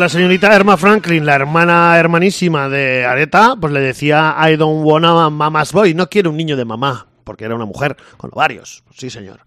la 0.00 0.08
señorita 0.08 0.56
Erma 0.56 0.78
Franklin, 0.78 1.26
la 1.26 1.34
hermana 1.34 1.98
hermanísima 1.98 2.70
de 2.70 3.04
Areta, 3.04 3.54
pues 3.60 3.70
le 3.70 3.80
decía 3.80 4.34
I 4.50 4.56
don't 4.56 4.82
wanna 4.82 5.28
mama's 5.28 5.74
boy, 5.74 5.92
no 5.92 6.08
quiero 6.08 6.30
un 6.30 6.38
niño 6.38 6.56
de 6.56 6.64
mamá, 6.64 7.06
porque 7.22 7.44
era 7.44 7.54
una 7.54 7.66
mujer 7.66 7.98
con 8.16 8.30
ovarios. 8.32 8.82
Sí, 8.96 9.10
señor. 9.10 9.40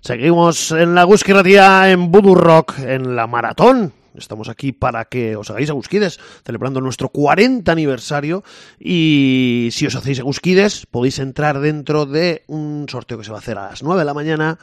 Seguimos 0.00 0.70
en 0.70 0.94
la 0.94 1.02
Gusquirratía 1.02 1.90
en 1.90 2.12
Voodoo 2.12 2.36
Rock, 2.36 2.78
en 2.78 3.16
la 3.16 3.26
maratón. 3.26 3.92
Estamos 4.14 4.48
aquí 4.48 4.70
para 4.70 5.04
que 5.06 5.34
os 5.34 5.50
hagáis 5.50 5.70
agusquides, 5.70 6.20
celebrando 6.44 6.80
nuestro 6.80 7.08
40 7.08 7.70
aniversario. 7.70 8.44
Y 8.78 9.68
si 9.72 9.86
os 9.86 9.96
hacéis 9.96 10.20
agusquides, 10.20 10.86
podéis 10.86 11.18
entrar 11.18 11.58
dentro 11.58 12.06
de 12.06 12.44
un 12.46 12.86
sorteo 12.88 13.18
que 13.18 13.24
se 13.24 13.30
va 13.32 13.38
a 13.38 13.40
hacer 13.40 13.58
a 13.58 13.70
las 13.70 13.82
9 13.82 14.00
de 14.00 14.04
la 14.04 14.14
mañana 14.14 14.58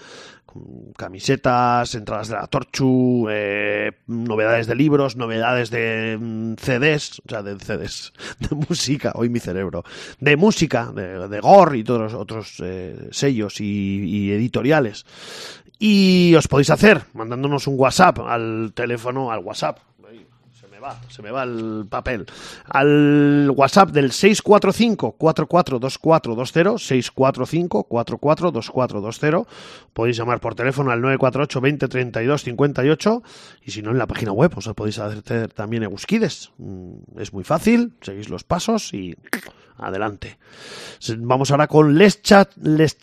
camisetas, 0.98 1.96
entradas 1.96 2.30
de 2.30 2.36
la 2.36 2.48
Torchu, 2.48 3.28
eh, 3.30 3.92
novedades 4.08 4.68
de 4.68 4.76
libros, 4.76 5.16
novedades 5.16 5.70
de 5.70 6.18
mm, 6.20 6.54
CDs, 6.56 7.22
o 7.26 7.30
sea, 7.30 7.44
de 7.44 7.58
CDs, 7.60 8.14
de 8.40 8.56
música, 8.56 9.12
hoy 9.16 9.30
mi 9.30 9.40
cerebro, 9.40 9.84
de 10.20 10.38
música, 10.38 10.92
de, 10.94 11.28
de 11.28 11.40
Gore 11.40 11.78
y 11.78 11.84
todos 11.84 12.02
los 12.02 12.14
otros 12.14 12.62
eh, 12.64 13.10
sellos 13.12 13.62
y, 13.62 14.04
y 14.06 14.32
editoriales. 14.32 15.06
Y 15.78 16.34
os 16.36 16.48
podéis 16.48 16.70
hacer 16.70 17.04
mandándonos 17.14 17.68
un 17.68 17.76
WhatsApp 17.78 18.20
al 18.20 18.72
teléfono, 18.74 19.32
al 19.32 19.40
WhatsApp. 19.40 19.80
Ay, 20.88 20.92
Se 20.92 20.92
me 20.92 20.92
va, 20.94 21.02
se 21.10 21.22
me 21.24 21.32
va 21.32 21.44
el 21.44 21.86
papel. 21.90 22.26
Al 22.66 23.50
WhatsApp 23.56 23.90
del 23.92 24.12
645-442420, 24.12 26.78
645-442420. 27.90 29.46
Podéis 29.94 30.18
llamar 30.18 30.40
por 30.40 30.56
teléfono 30.56 30.92
al 30.92 31.02
948 31.02 31.62
20 31.62 31.88
32 31.88 32.44
58 32.44 33.24
y 33.64 33.72
si 33.72 33.82
no 33.82 33.92
en 33.92 33.98
la 33.98 34.08
página 34.08 34.32
web 34.32 34.52
os 34.56 34.68
podéis 34.76 35.00
hacer 35.00 35.50
también 35.54 35.84
egusquides. 35.84 36.52
Mm, 36.58 37.20
Es 37.20 37.34
muy 37.34 37.44
fácil, 37.44 37.94
seguís 38.02 38.30
los 38.30 38.44
pasos 38.44 38.94
y 38.94 39.16
adelante. 39.78 40.38
Vamos 41.18 41.52
ahora 41.52 41.68
con 41.68 41.98
Les, 41.98 42.22
Cha- 42.22 42.50
Les 42.62 42.98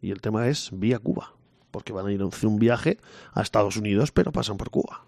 y 0.00 0.10
el 0.10 0.20
tema 0.20 0.48
es 0.48 0.70
vía 0.72 0.98
Cuba, 0.98 1.32
porque 1.70 1.92
van 1.92 2.06
a 2.06 2.12
ir 2.12 2.20
a 2.22 2.26
un 2.26 2.58
viaje 2.58 2.98
a 3.32 3.42
Estados 3.42 3.76
Unidos, 3.76 4.12
pero 4.12 4.32
pasan 4.32 4.56
por 4.56 4.70
Cuba. 4.70 5.02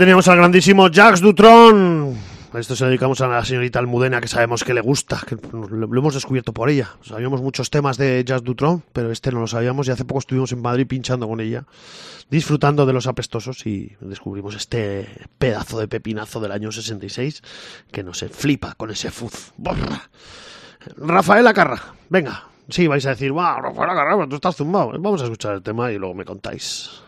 teníamos 0.00 0.26
al 0.28 0.38
grandísimo 0.38 0.88
Jacques 0.88 1.20
Dutron. 1.20 2.16
Esto 2.54 2.74
se 2.74 2.86
dedicamos 2.86 3.20
a 3.20 3.28
la 3.28 3.44
señorita 3.44 3.80
Almudena, 3.80 4.18
que 4.22 4.28
sabemos 4.28 4.64
que 4.64 4.72
le 4.72 4.80
gusta, 4.80 5.20
que 5.26 5.36
lo 5.52 5.98
hemos 5.98 6.14
descubierto 6.14 6.54
por 6.54 6.70
ella. 6.70 6.88
Sabíamos 7.02 7.42
muchos 7.42 7.68
temas 7.68 7.98
de 7.98 8.24
Jacques 8.26 8.42
Dutron, 8.42 8.82
pero 8.94 9.12
este 9.12 9.30
no 9.30 9.40
lo 9.40 9.46
sabíamos 9.46 9.88
y 9.88 9.90
hace 9.90 10.06
poco 10.06 10.20
estuvimos 10.20 10.52
en 10.52 10.62
Madrid 10.62 10.86
pinchando 10.86 11.28
con 11.28 11.38
ella, 11.38 11.66
disfrutando 12.30 12.86
de 12.86 12.94
los 12.94 13.06
apestosos 13.06 13.66
y 13.66 13.94
descubrimos 14.00 14.56
este 14.56 15.06
pedazo 15.36 15.78
de 15.78 15.86
pepinazo 15.86 16.40
del 16.40 16.52
año 16.52 16.72
66 16.72 17.42
que 17.92 18.02
no 18.02 18.14
se 18.14 18.30
flipa 18.30 18.76
con 18.78 18.90
ese 18.90 19.10
fuz. 19.10 19.52
¡Borra! 19.58 20.08
Rafael 20.96 21.46
Acarra, 21.46 21.92
venga. 22.08 22.44
Sí, 22.70 22.86
vais 22.86 23.04
a 23.04 23.10
decir, 23.10 23.32
wow, 23.32 23.60
Rafael 23.60 23.90
Acarra, 23.90 24.26
tú 24.26 24.36
estás 24.36 24.56
zumbado. 24.56 24.92
Vamos 24.98 25.20
a 25.20 25.24
escuchar 25.24 25.56
el 25.56 25.62
tema 25.62 25.92
y 25.92 25.98
luego 25.98 26.14
me 26.14 26.24
contáis. 26.24 27.02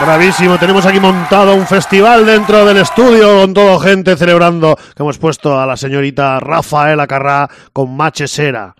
Bravísimo, 0.00 0.58
tenemos 0.58 0.86
aquí 0.86 0.98
montado 0.98 1.54
un 1.54 1.66
festival 1.66 2.24
dentro 2.24 2.64
del 2.64 2.78
estudio 2.78 3.40
con 3.40 3.52
todo 3.52 3.78
gente 3.78 4.16
celebrando 4.16 4.74
que 4.76 5.02
hemos 5.02 5.18
puesto 5.18 5.60
a 5.60 5.66
la 5.66 5.76
señorita 5.76 6.40
Rafaela 6.40 7.06
Carrá 7.06 7.48
con 7.72 7.94
Machesera. 7.96 8.74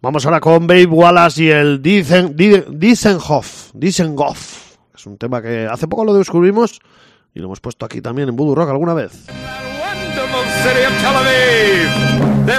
Vamos 0.00 0.24
ahora 0.24 0.40
con 0.40 0.66
Babe 0.66 0.86
Wallace 0.86 1.42
y 1.42 1.50
el 1.50 1.82
Diesen, 1.82 2.36
Di- 2.36 2.62
Diesenhoff, 2.68 3.70
Diesenhoff. 3.74 4.76
Es 4.94 5.06
un 5.06 5.18
tema 5.18 5.42
que 5.42 5.66
hace 5.70 5.88
poco 5.88 6.04
lo 6.04 6.14
descubrimos 6.14 6.78
y 7.34 7.40
lo 7.40 7.46
hemos 7.46 7.60
puesto 7.60 7.84
aquí 7.84 8.00
también 8.00 8.28
en 8.28 8.36
Voodoo 8.36 8.54
Rock 8.54 8.70
alguna 8.70 8.94
vez. 8.94 9.26
Tel 9.26 11.16
Aviv. 11.16 12.46
The. 12.46 12.54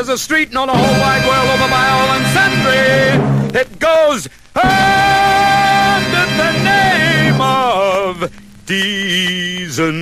that 3.56 3.80
goes 3.80 4.28
under 4.54 6.26
the 6.42 6.52
name 6.76 7.40
of 7.40 8.30
Dizengoff. 8.68 9.96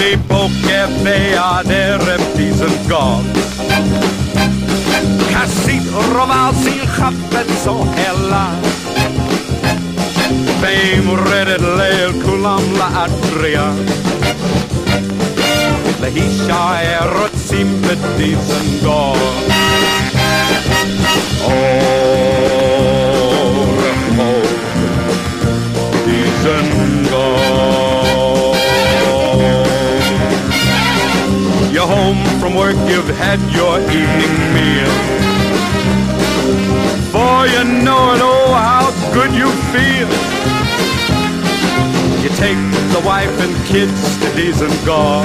People 0.00 0.48
cafe 0.64 1.36
are 1.36 1.62
there 1.64 2.00
at 2.00 2.22
Dizengoff. 2.36 3.26
חסיד 5.32 5.82
רובלסי 5.92 6.86
חפץ 6.86 7.66
אוהלה. 7.66 8.54
ואם 10.60 11.10
רדת 11.10 11.60
ליל 11.60 12.22
כולם 12.24 12.62
לאטריה 12.78 13.72
bedisen 17.82 18.80
go 18.82 19.14
Or 21.44 21.80
ho 24.16 24.30
Disen 26.06 26.68
go 27.10 27.26
You're 31.72 31.86
home 31.86 32.22
from 32.40 32.54
work, 32.54 32.76
you've 32.88 33.14
had 33.16 33.40
your 33.54 33.80
evening 33.80 34.34
meal. 34.54 34.94
For 37.12 37.46
you 37.46 37.64
know 37.84 38.14
it, 38.14 38.20
oh, 38.22 38.52
how 38.52 38.90
good 39.14 39.32
you 39.32 39.50
feel. 39.72 40.10
You 42.22 42.28
take 42.36 42.60
the 42.92 43.00
wife 43.06 43.32
and 43.40 43.54
kids 43.66 44.18
to 44.20 44.26
Dizengoff, 44.36 45.24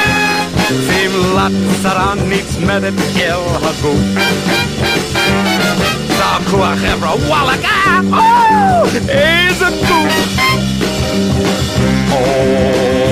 Tym 0.71 1.33
lat 1.33 1.51
starannic 1.79 2.57
medem 2.57 2.95
jelhagu. 3.15 3.95
Zakła 6.17 6.75
hebra 6.75 7.11
walaga, 7.29 8.01
oh, 8.13 8.87
is 8.95 9.61
a 9.61 9.71
boo. 9.71 10.07
Oh. 12.11 13.10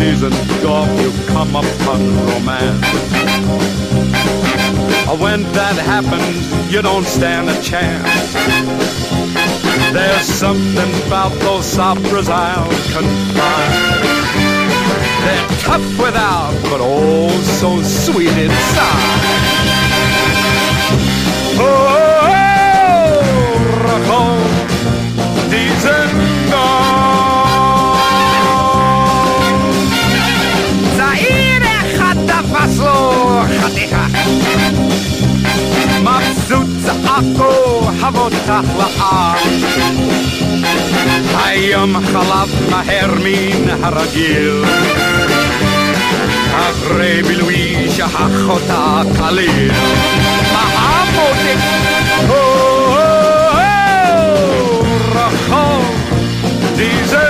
On 0.00 0.06
diesen 0.06 0.32
Dorf 0.62 0.88
you 1.02 1.12
come 1.26 1.54
upon 1.54 2.00
romance 2.26 2.86
When 5.20 5.42
that 5.52 5.76
happens, 5.76 6.72
you 6.72 6.80
don't 6.80 7.04
stand 7.04 7.50
a 7.50 7.60
chance. 7.60 8.32
There's 9.92 10.24
something 10.24 11.06
about 11.06 11.32
those 11.40 11.78
operas 11.78 12.28
I'll 12.30 12.70
confide. 12.94 13.74
They're 15.24 15.48
tough 15.60 15.98
without, 15.98 16.54
but 16.70 16.80
oh, 16.80 17.28
so 17.60 17.82
sweet 17.82 18.32
inside. 18.38 19.20
Oh, 21.58 21.99
צעקו 37.20 37.90
הבוטח 38.00 38.62
לעם 38.78 39.36
היום 41.44 41.96
חלף 42.06 42.70
מהר 42.70 43.14
מן 43.24 43.84
הרגיל. 43.84 44.64
אחרי 46.52 47.22
בילוי 47.22 47.88
שכח 47.90 48.48
אותה 48.48 49.02
כליל 49.18 49.72
מהמותק 50.52 51.58
רחוב 55.14 55.84
דיזנגוף 56.76 57.29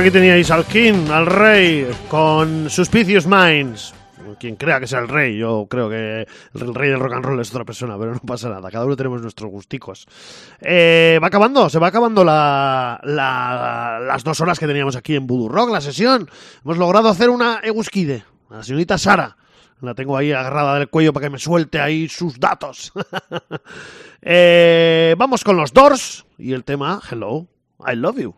aquí 0.00 0.10
teníais 0.10 0.50
al 0.50 0.64
King, 0.64 1.10
al 1.10 1.26
Rey, 1.26 1.86
con 2.08 2.70
Suspicious 2.70 3.26
Minds. 3.26 3.92
Quien 4.38 4.56
crea 4.56 4.80
que 4.80 4.86
sea 4.86 5.00
el 5.00 5.08
rey, 5.08 5.36
yo 5.36 5.66
creo 5.68 5.90
que 5.90 6.26
el 6.54 6.74
rey 6.74 6.88
del 6.88 7.00
rock 7.00 7.12
and 7.12 7.24
roll 7.24 7.40
es 7.40 7.50
otra 7.50 7.66
persona, 7.66 7.98
pero 7.98 8.14
no 8.14 8.20
pasa 8.20 8.48
nada. 8.48 8.70
Cada 8.70 8.86
uno 8.86 8.96
tenemos 8.96 9.20
nuestros 9.20 9.50
gusticos. 9.50 10.06
Eh, 10.58 11.18
va 11.22 11.26
acabando, 11.26 11.68
se 11.68 11.78
va 11.78 11.88
acabando 11.88 12.24
la, 12.24 12.98
la, 13.02 14.00
las 14.00 14.24
dos 14.24 14.40
horas 14.40 14.58
que 14.58 14.66
teníamos 14.66 14.96
aquí 14.96 15.16
en 15.16 15.26
Voodoo 15.26 15.50
Rock, 15.50 15.70
la 15.70 15.82
sesión. 15.82 16.30
Hemos 16.64 16.78
logrado 16.78 17.10
hacer 17.10 17.28
una 17.28 17.60
Eguskide, 17.62 18.24
la 18.48 18.62
señorita 18.62 18.96
Sara. 18.96 19.36
La 19.82 19.94
tengo 19.94 20.16
ahí 20.16 20.32
agarrada 20.32 20.78
del 20.78 20.88
cuello 20.88 21.12
para 21.12 21.26
que 21.26 21.30
me 21.30 21.38
suelte 21.38 21.78
ahí 21.78 22.08
sus 22.08 22.40
datos. 22.40 22.92
eh, 24.22 25.14
vamos 25.18 25.44
con 25.44 25.58
los 25.58 25.74
Doors 25.74 26.24
y 26.38 26.54
el 26.54 26.64
tema 26.64 27.02
Hello, 27.10 27.46
I 27.86 27.96
Love 27.96 28.18
You. 28.20 28.34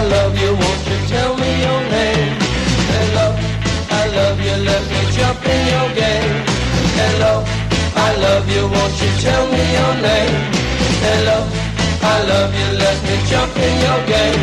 I 0.00 0.04
love 0.04 0.34
you, 0.40 0.52
won't 0.54 0.82
you 0.88 0.98
tell 1.12 1.36
me 1.36 1.50
your 1.60 1.82
name? 1.92 2.32
Hello, 2.96 3.26
I 4.00 4.02
love 4.16 4.38
you, 4.40 4.56
let 4.64 4.82
me 4.92 5.00
jump 5.12 5.44
in 5.44 5.60
your 5.72 5.88
game. 6.02 6.36
Hello, 7.00 7.44
I 8.08 8.08
love 8.24 8.48
you, 8.48 8.62
won't 8.74 8.96
you 9.02 9.10
tell 9.20 9.44
me 9.52 9.62
your 9.76 9.94
name? 10.08 10.36
Hello, 11.04 11.38
I 12.00 12.16
love 12.32 12.52
you, 12.60 12.68
let 12.80 12.98
me 13.08 13.16
jump 13.28 13.54
in 13.66 13.74
your 13.86 14.00
game. 14.14 14.42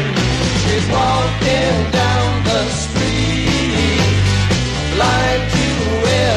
She's 0.62 0.86
walking 0.94 1.78
down 2.02 2.30
the 2.50 2.62
street, 2.84 4.14
blind 4.94 5.42
to 5.58 5.68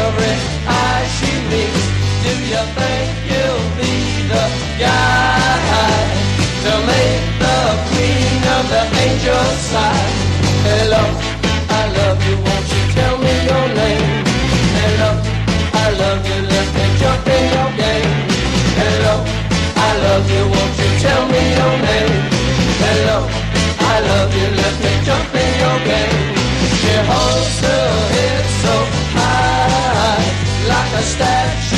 every 0.01 0.36
eye 0.64 1.05
she 1.16 1.32
meets. 1.52 1.86
Do 2.24 2.32
you 2.52 2.62
think 2.78 3.09
you'll 3.28 3.68
be 3.76 3.92
the 4.32 4.44
guy? 4.80 6.19
To 6.65 6.73
make 6.93 7.24
the 7.41 7.59
queen 7.89 8.41
of 8.57 8.65
the 8.73 8.85
angels 9.05 9.59
sigh? 9.73 10.09
Hello, 10.69 11.05
I 11.81 11.82
love 11.99 12.20
you, 12.28 12.37
won't 12.37 12.66
you 12.74 12.82
tell 12.97 13.16
me 13.24 13.35
your 13.49 13.66
name? 13.81 14.09
Hello, 14.77 15.11
I 15.85 15.87
love 16.03 16.20
you, 16.28 16.39
let 16.53 16.69
me 16.77 16.85
jump 17.01 17.27
in 17.37 17.45
your 17.57 17.70
game. 17.81 18.12
Hello, 18.81 19.15
I 19.89 19.91
love 20.05 20.27
you, 20.35 20.45
won't 20.53 20.74
you 20.82 20.91
tell 21.05 21.24
me 21.32 21.43
your 21.59 21.74
name? 21.89 22.20
Hello, 22.85 23.19
I 23.93 23.97
love 24.11 24.31
you, 24.39 24.49
let 24.61 24.77
me 24.85 24.93
jump 25.09 25.32
in 25.45 25.51
your 25.65 25.78
game. 25.89 26.20
She 26.81 26.95
holds 27.11 27.57
her 27.65 27.89
head 28.15 28.45
so 28.65 28.74
high, 29.16 30.24
like 30.69 30.93
a 31.01 31.05
statue 31.15 31.69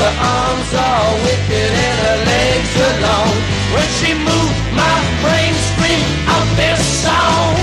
Her 0.00 0.14
arms 0.18 0.70
are 0.74 1.14
wicked 1.24 1.72
and 1.86 1.98
her 2.06 2.18
legs 2.32 2.72
are 2.86 2.96
long. 3.06 3.34
When 3.74 3.88
she 3.98 4.10
moves, 4.14 4.58
my 4.74 4.96
brain 5.22 5.54
screams 5.70 6.10
out 6.32 6.48
this 6.56 6.80
song. 7.04 7.54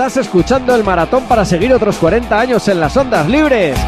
Estás 0.00 0.16
escuchando 0.16 0.74
el 0.74 0.82
maratón 0.82 1.24
para 1.24 1.44
seguir 1.44 1.74
otros 1.74 1.98
40 1.98 2.40
años 2.40 2.66
en 2.68 2.80
las 2.80 2.96
ondas 2.96 3.28
libres. 3.28 3.78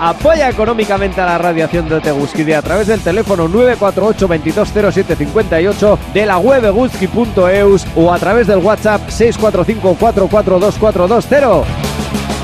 Apoya 0.00 0.48
económicamente 0.48 1.20
a 1.20 1.26
la 1.26 1.36
radiación 1.36 1.86
de 1.86 2.00
Teguskide 2.00 2.56
a 2.56 2.62
través 2.62 2.86
del 2.86 3.00
teléfono 3.00 3.46
948-220758 3.50 5.98
de 6.14 6.24
la 6.24 6.38
web 6.38 6.64
eguski.eus 6.64 7.86
o 7.94 8.10
a 8.10 8.18
través 8.18 8.46
del 8.46 8.60
WhatsApp 8.60 9.06
645-442-420. 9.10 11.64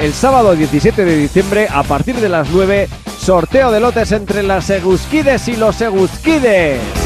El 0.02 0.12
sábado 0.12 0.54
17 0.54 1.06
de 1.06 1.16
diciembre, 1.16 1.68
a 1.72 1.84
partir 1.84 2.16
de 2.16 2.28
las 2.28 2.50
9, 2.50 2.86
sorteo 3.18 3.70
de 3.70 3.80
lotes 3.80 4.12
entre 4.12 4.42
las 4.42 4.68
Eguskides 4.68 5.48
y 5.48 5.56
los 5.56 5.80
Eguskides. 5.80 7.05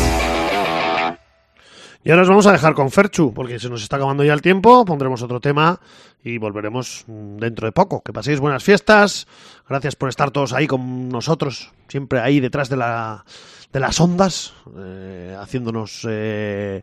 Y 2.03 2.11
ahora 2.11 2.23
os 2.23 2.29
vamos 2.29 2.47
a 2.47 2.53
dejar 2.53 2.75
con 2.75 2.91
Ferchu, 2.91 3.35
porque 3.35 3.59
se 3.59 3.69
nos 3.69 3.83
está 3.83 3.97
acabando 3.97 4.25
ya 4.25 4.33
el 4.33 4.41
tiempo. 4.41 4.87
Pondremos 4.87 5.21
otro 5.21 5.39
tema 5.39 5.79
y 6.25 6.39
volveremos 6.39 7.05
mm, 7.07 7.37
dentro 7.37 7.67
de 7.67 7.73
poco. 7.73 8.03
Que 8.03 8.11
paséis 8.11 8.41
buenas 8.41 8.65
fiestas. 8.65 9.27
Gracias 9.69 9.97
por 9.97 10.09
estar 10.09 10.31
todos 10.31 10.55
ahí 10.55 10.67
con 10.67 11.11
nosotros, 11.11 11.73
siempre 11.89 12.21
ahí 12.21 12.41
detrás 12.41 12.71
de, 12.71 12.79
la, 12.79 13.27
de 13.71 13.81
las 13.81 14.01
ondas, 14.01 14.55
eh, 14.79 15.37
haciéndonos, 15.39 16.07
eh, 16.09 16.81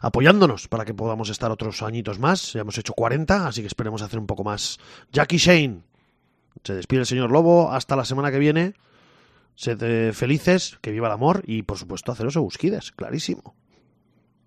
apoyándonos 0.00 0.66
para 0.68 0.86
que 0.86 0.94
podamos 0.94 1.28
estar 1.28 1.50
otros 1.50 1.82
añitos 1.82 2.18
más. 2.18 2.54
Ya 2.54 2.62
hemos 2.62 2.78
hecho 2.78 2.94
40, 2.94 3.46
así 3.46 3.60
que 3.60 3.66
esperemos 3.66 4.00
hacer 4.00 4.18
un 4.18 4.26
poco 4.26 4.44
más. 4.44 4.78
Jackie 5.12 5.36
Shane. 5.36 5.82
Se 6.62 6.74
despide 6.74 7.00
el 7.00 7.06
señor 7.06 7.30
Lobo. 7.30 7.70
Hasta 7.70 7.96
la 7.96 8.06
semana 8.06 8.30
que 8.30 8.38
viene. 8.38 8.72
Sed 9.56 9.82
eh, 9.82 10.12
felices, 10.14 10.78
que 10.80 10.90
viva 10.90 11.08
el 11.08 11.12
amor 11.12 11.42
y, 11.46 11.62
por 11.62 11.76
supuesto, 11.76 12.12
haceros 12.12 12.38
busquides, 12.38 12.92
clarísimo. 12.92 13.54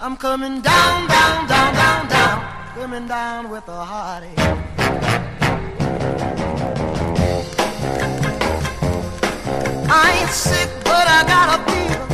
I'm 0.00 0.16
coming 0.16 0.60
down, 0.60 1.08
down, 1.08 1.46
down, 1.48 1.74
down, 1.74 2.08
down. 2.08 2.74
Coming 2.74 3.06
down 3.06 3.50
with 3.50 3.68
a 3.68 3.84
heartache. 3.84 4.38
I 9.90 10.18
ain't 10.20 10.30
sick, 10.30 10.70
but 10.84 11.06
I 11.06 11.24
got 11.26 11.60
a 11.60 11.70
fever. 11.70 12.07